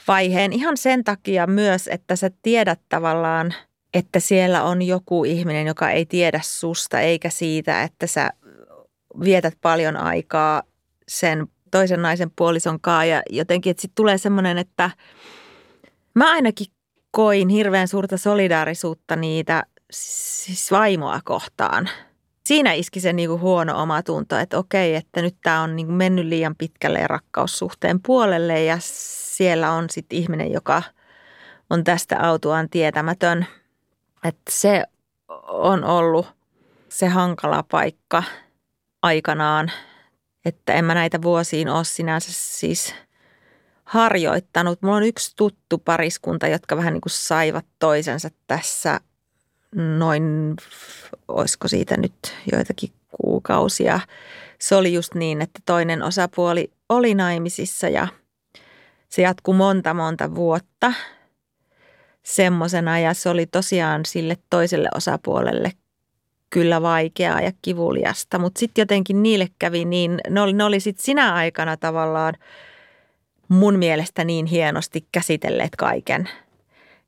[0.08, 0.54] vaiheen.
[0.54, 3.54] Ihan sen takia myös, että sä tiedät tavallaan–
[3.94, 8.30] että siellä on joku ihminen, joka ei tiedä susta eikä siitä, että sä
[9.24, 10.64] vietät paljon aikaa
[11.08, 14.90] sen toisen naisen puolison kanssa ja jotenkin, että sitten tulee semmoinen, että
[16.16, 16.68] mä ainakin
[17.12, 21.90] koin hirveän suurta solidaarisuutta niitä siis vaimoa kohtaan.
[22.46, 26.56] Siinä iski se niinku huono omatunto, että okei, että nyt tämä on niinku mennyt liian
[26.56, 30.84] pitkälle rakkaussuhteen puolelle ja siellä on sitten ihminen, joka
[31.70, 33.46] on tästä autuaan tietämätön–
[34.24, 34.84] että se
[35.48, 36.28] on ollut
[36.90, 38.24] se hankala paikka
[39.02, 39.72] aikanaan,
[40.46, 42.96] että en mä näitä vuosiin ole sinänsä siis
[43.84, 44.82] harjoittanut.
[44.82, 49.00] Mulla on yksi tuttu pariskunta, jotka vähän niin kuin saivat toisensa tässä
[49.76, 50.56] noin,
[51.28, 52.90] olisiko siitä nyt joitakin
[53.22, 54.00] kuukausia.
[54.60, 58.08] Se oli just niin, että toinen osapuoli oli naimisissa ja
[59.10, 60.94] se jatkui monta monta vuotta–
[62.24, 65.72] semmoisena ja se oli tosiaan sille toiselle osapuolelle
[66.50, 71.04] kyllä vaikeaa ja kivuliasta, mutta sitten jotenkin niille kävi niin, ne oli, ne oli sitten
[71.04, 72.34] sinä aikana tavallaan
[73.48, 76.30] mun mielestä niin hienosti käsitelleet kaiken,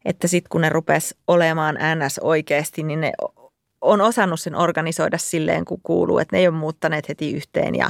[0.05, 3.11] että sitten kun ne rupes olemaan NS oikeasti, niin ne
[3.81, 7.89] on osannut sen organisoida silleen, kun kuuluu, että ne ei ole muuttaneet heti yhteen ja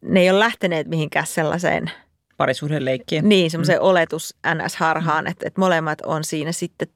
[0.00, 1.90] ne ei ole lähteneet mihinkään sellaiseen–
[2.36, 3.28] parisuhdeleikkiin.
[3.28, 3.84] Niin, semmoisen mm.
[3.84, 6.88] oletus NS-harhaan, että, että molemmat on siinä sitten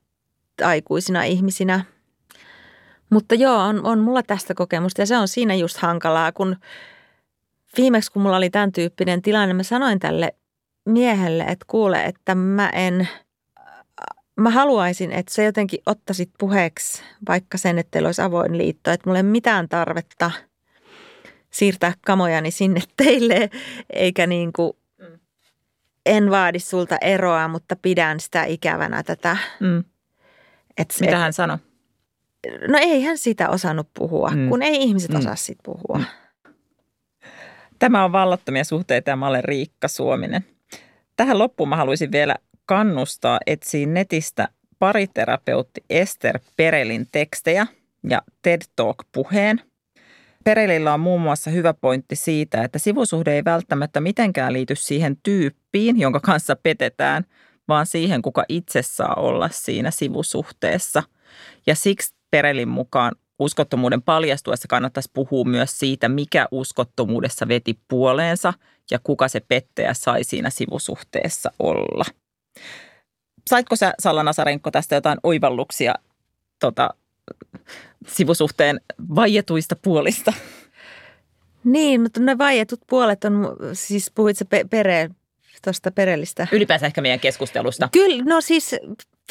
[0.64, 1.84] aikuisina ihmisinä.
[3.11, 6.57] Mutta joo, on, on mulla tästä kokemusta ja se on siinä just hankalaa, kun
[7.76, 10.34] viimeksi kun mulla oli tämän tyyppinen tilanne, mä sanoin tälle
[10.84, 13.09] miehelle, että kuule, että mä en,
[14.36, 19.09] mä haluaisin, että sä jotenkin ottaisit puheeksi vaikka sen, että teillä olisi avoin liitto, että
[19.11, 20.30] mulla ei ole mitään tarvetta
[21.51, 23.51] siirtää kamojani sinne teille,
[23.91, 24.72] eikä niin kuin
[26.09, 29.37] en vaadi sulta eroa, mutta pidän sitä ikävänä tätä.
[29.61, 29.85] Mm.
[30.79, 31.59] Et se, Mitä hän sanoi?
[32.69, 34.49] No ei hän sitä osannut puhua, mm.
[34.49, 35.19] kun ei ihmiset mm.
[35.19, 35.99] osaa siitä puhua.
[35.99, 36.05] Mm.
[37.79, 40.45] Tämä on vallattomia suhteita ja mä olen Riikka Suominen.
[41.17, 42.35] Tähän loppuun mä haluaisin vielä
[42.67, 44.49] kannustaa etsiä netistä
[44.79, 47.67] pariterapeutti Ester Perelin tekstejä
[48.11, 49.61] ja TED Talk-puheen.
[50.45, 56.01] Perelillä on muun muassa hyvä pointti siitä, että sivusuhde ei välttämättä mitenkään liity siihen tyyppiin,
[56.01, 57.24] jonka kanssa petetään,
[57.68, 61.03] vaan siihen, kuka itse saa olla siinä sivusuhteessa.
[61.66, 68.53] Ja siksi Perelin mukaan uskottomuuden paljastuessa kannattaisi puhua myös siitä, mikä uskottomuudessa veti puoleensa
[68.91, 72.05] ja kuka se pettäjä sai siinä sivusuhteessa olla.
[73.51, 75.95] Saitko sä, Salla Nasarenko, tästä jotain oivalluksia
[76.61, 76.91] tota,
[78.07, 78.81] sivusuhteen
[79.14, 80.33] vaietuista puolista?
[81.64, 85.11] Niin, mutta ne vaietut puolet on, siis puhuit pe- pere,
[85.64, 86.47] tuosta perellistä.
[86.53, 87.89] Ylipäänsä ehkä meidän keskustelusta.
[87.93, 88.76] Kyllä, no siis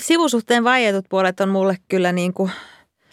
[0.02, 2.52] sivusuhteen vaietut puolet on mulle kyllä niin kuin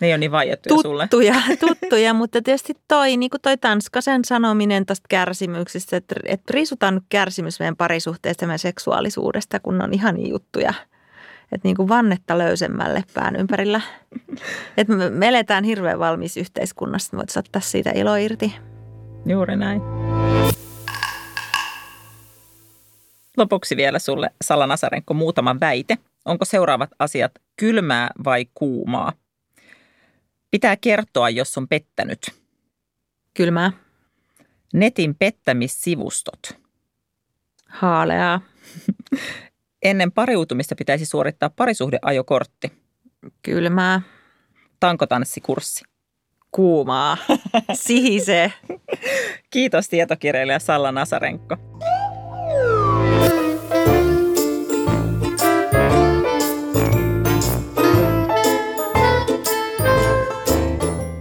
[0.01, 1.03] ne ei ole niin vaiettuja sulle.
[1.03, 1.35] Tuttuja,
[1.69, 7.05] tuttuja mutta tietysti toi, niin kuin toi Tanskasen sanominen tästä kärsimyksestä, että, että riisutaan nyt
[7.09, 10.75] kärsimys meidän parisuhteesta ja meidän seksuaalisuudesta, kun on ihan juttuja.
[11.55, 13.81] Että niin kuin vannetta löysemmälle pään ympärillä.
[14.77, 18.55] Että me, eletään hirveän valmis yhteiskunnassa, voit ottaa siitä ilo irti.
[19.27, 19.83] Juuri näin.
[23.37, 25.99] Lopuksi vielä sulle, Salla Nasarenko, muutama väite.
[26.25, 29.13] Onko seuraavat asiat kylmää vai kuumaa?
[30.51, 32.21] Pitää kertoa, jos on pettänyt.
[33.35, 33.73] Kylmää.
[34.73, 36.59] Netin pettämissivustot.
[37.69, 38.41] Haaleaa.
[39.85, 42.73] Ennen pariutumista pitäisi suorittaa parisuhdeajokortti.
[43.43, 44.01] Kylmää.
[44.81, 45.85] Tankotanssikurssi.
[46.51, 47.17] Kuumaa.
[47.73, 48.53] Sihisee.
[49.51, 51.57] Kiitos tietokirjailija Salla Nasarenko.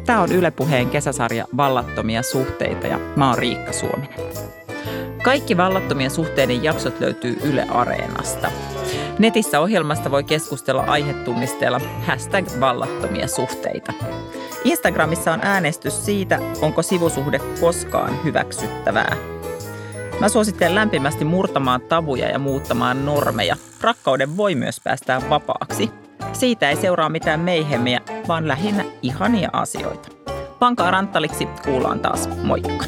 [0.06, 4.63] Tämä on Yle Puheen kesäsarja Vallattomia suhteita ja mä oon Riikka Suominen.
[5.24, 8.52] Kaikki vallattomien suhteiden jaksot löytyy Yle Areenasta.
[9.20, 13.94] Netissä ohjelmasta voi keskustella aihetunnisteella hashtag vallattomia suhteita.
[14.64, 19.16] Instagramissa on äänestys siitä, onko sivusuhde koskaan hyväksyttävää.
[20.20, 23.56] Mä suosittelen lämpimästi murtamaan tabuja ja muuttamaan normeja.
[23.82, 25.90] Rakkauden voi myös päästää vapaaksi–
[26.34, 30.10] siitä ei seuraa mitään meihemmiä, vaan lähinnä ihania asioita.
[30.60, 32.30] Pankaa ranttaliksi, kuullaan taas.
[32.44, 32.86] Moikka!